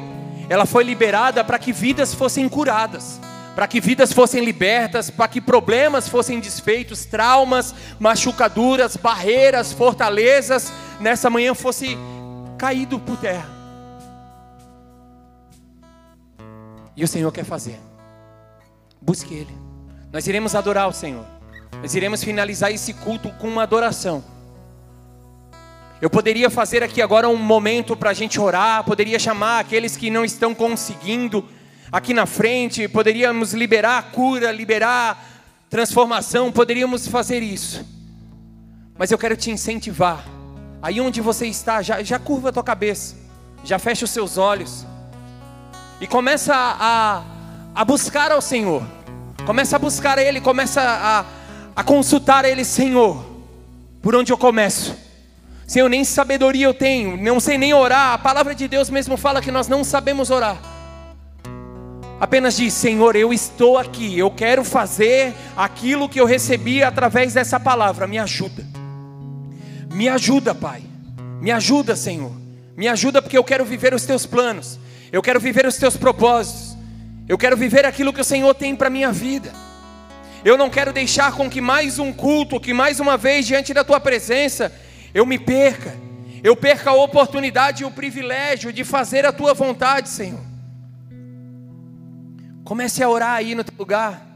[0.49, 3.21] ela foi liberada para que vidas fossem curadas,
[3.55, 11.29] para que vidas fossem libertas, para que problemas fossem desfeitos, traumas, machucaduras, barreiras, fortalezas nessa
[11.29, 11.99] manhã fosse
[12.57, 13.52] caído por terra.
[16.97, 17.79] E o Senhor quer fazer.
[19.01, 19.55] Busque Ele.
[20.13, 21.27] Nós iremos adorar o Senhor.
[21.81, 24.23] Nós iremos finalizar esse culto com uma adoração.
[26.01, 30.11] Eu poderia fazer aqui agora um momento para a gente orar, poderia chamar aqueles que
[30.11, 31.49] não estão conseguindo,
[31.91, 35.25] aqui na frente, poderíamos liberar cura, liberar
[35.71, 37.87] transformação, poderíamos fazer isso.
[38.99, 40.25] Mas eu quero te incentivar.
[40.83, 43.17] Aí onde você está, já, já curva a tua cabeça,
[43.65, 44.85] já fecha os seus olhos
[46.03, 47.23] e começa a,
[47.73, 48.83] a buscar ao Senhor.
[49.47, 51.25] Começa a buscar Ele, começa a,
[51.77, 53.25] a consultar Ele, Senhor.
[54.03, 54.97] Por onde eu começo?
[55.65, 58.15] Senhor, nem sabedoria eu tenho, não sei nem orar.
[58.15, 60.61] A palavra de Deus mesmo fala que nós não sabemos orar.
[62.19, 67.61] Apenas diz: Senhor, eu estou aqui, eu quero fazer aquilo que eu recebi através dessa
[67.61, 68.67] palavra, me ajuda.
[69.93, 70.83] Me ajuda, Pai.
[71.41, 72.33] Me ajuda, Senhor.
[72.77, 74.81] Me ajuda porque eu quero viver os teus planos.
[75.13, 76.75] Eu quero viver os teus propósitos.
[77.29, 79.53] Eu quero viver aquilo que o Senhor tem para minha vida.
[80.43, 83.85] Eu não quero deixar com que mais um culto, que mais uma vez diante da
[83.85, 84.73] tua presença,
[85.13, 85.95] eu me perca.
[86.43, 90.41] Eu perca a oportunidade e o privilégio de fazer a tua vontade, Senhor.
[92.65, 94.27] Comece a orar aí no teu lugar.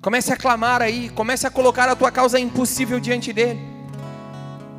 [0.00, 3.60] Comece a clamar aí, comece a colocar a tua causa impossível diante dele.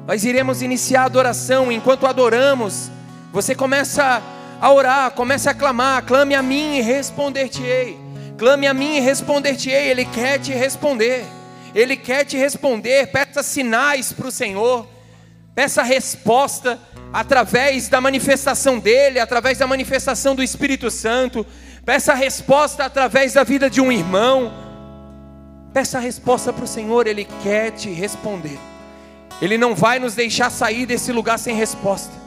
[0.07, 2.89] Nós iremos iniciar a adoração, enquanto adoramos,
[3.33, 7.97] você começa a orar, começa a clamar, clame a mim e responder-te-ei.
[8.37, 9.89] Clame a mim e responder-te-ei.
[9.89, 11.25] Ele quer te responder.
[11.73, 13.07] Ele quer te responder.
[13.07, 14.87] Peça sinais para o Senhor.
[15.55, 16.79] Peça resposta
[17.11, 21.45] através da manifestação dele, através da manifestação do Espírito Santo.
[21.85, 24.53] Peça resposta através da vida de um irmão.
[25.73, 27.07] Peça resposta para o Senhor.
[27.07, 28.59] Ele quer te responder.
[29.41, 32.18] Ele não vai nos deixar sair desse lugar sem resposta.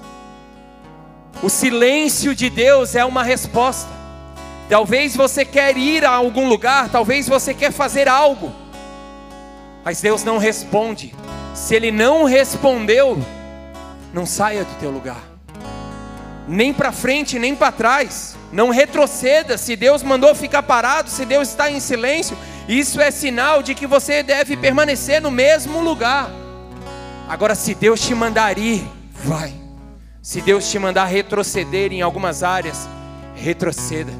[1.41, 3.89] O silêncio de Deus é uma resposta.
[4.69, 8.53] Talvez você quer ir a algum lugar, talvez você quer fazer algo,
[9.85, 11.15] mas Deus não responde.
[11.55, 13.23] Se Ele não respondeu,
[14.15, 15.23] não saia do teu lugar,
[16.49, 19.59] nem para frente, nem para trás, não retroceda.
[19.59, 22.37] Se Deus mandou ficar parado, se Deus está em silêncio,
[22.69, 26.31] isso é sinal de que você deve permanecer no mesmo lugar.
[27.29, 28.83] Agora, se Deus te mandar ir,
[29.13, 29.62] vai.
[30.23, 32.89] Se Deus te mandar retroceder em algumas áreas,
[33.35, 34.13] retroceda.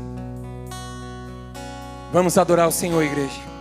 [2.13, 3.52] Vamos adorar o Senhor, igreja.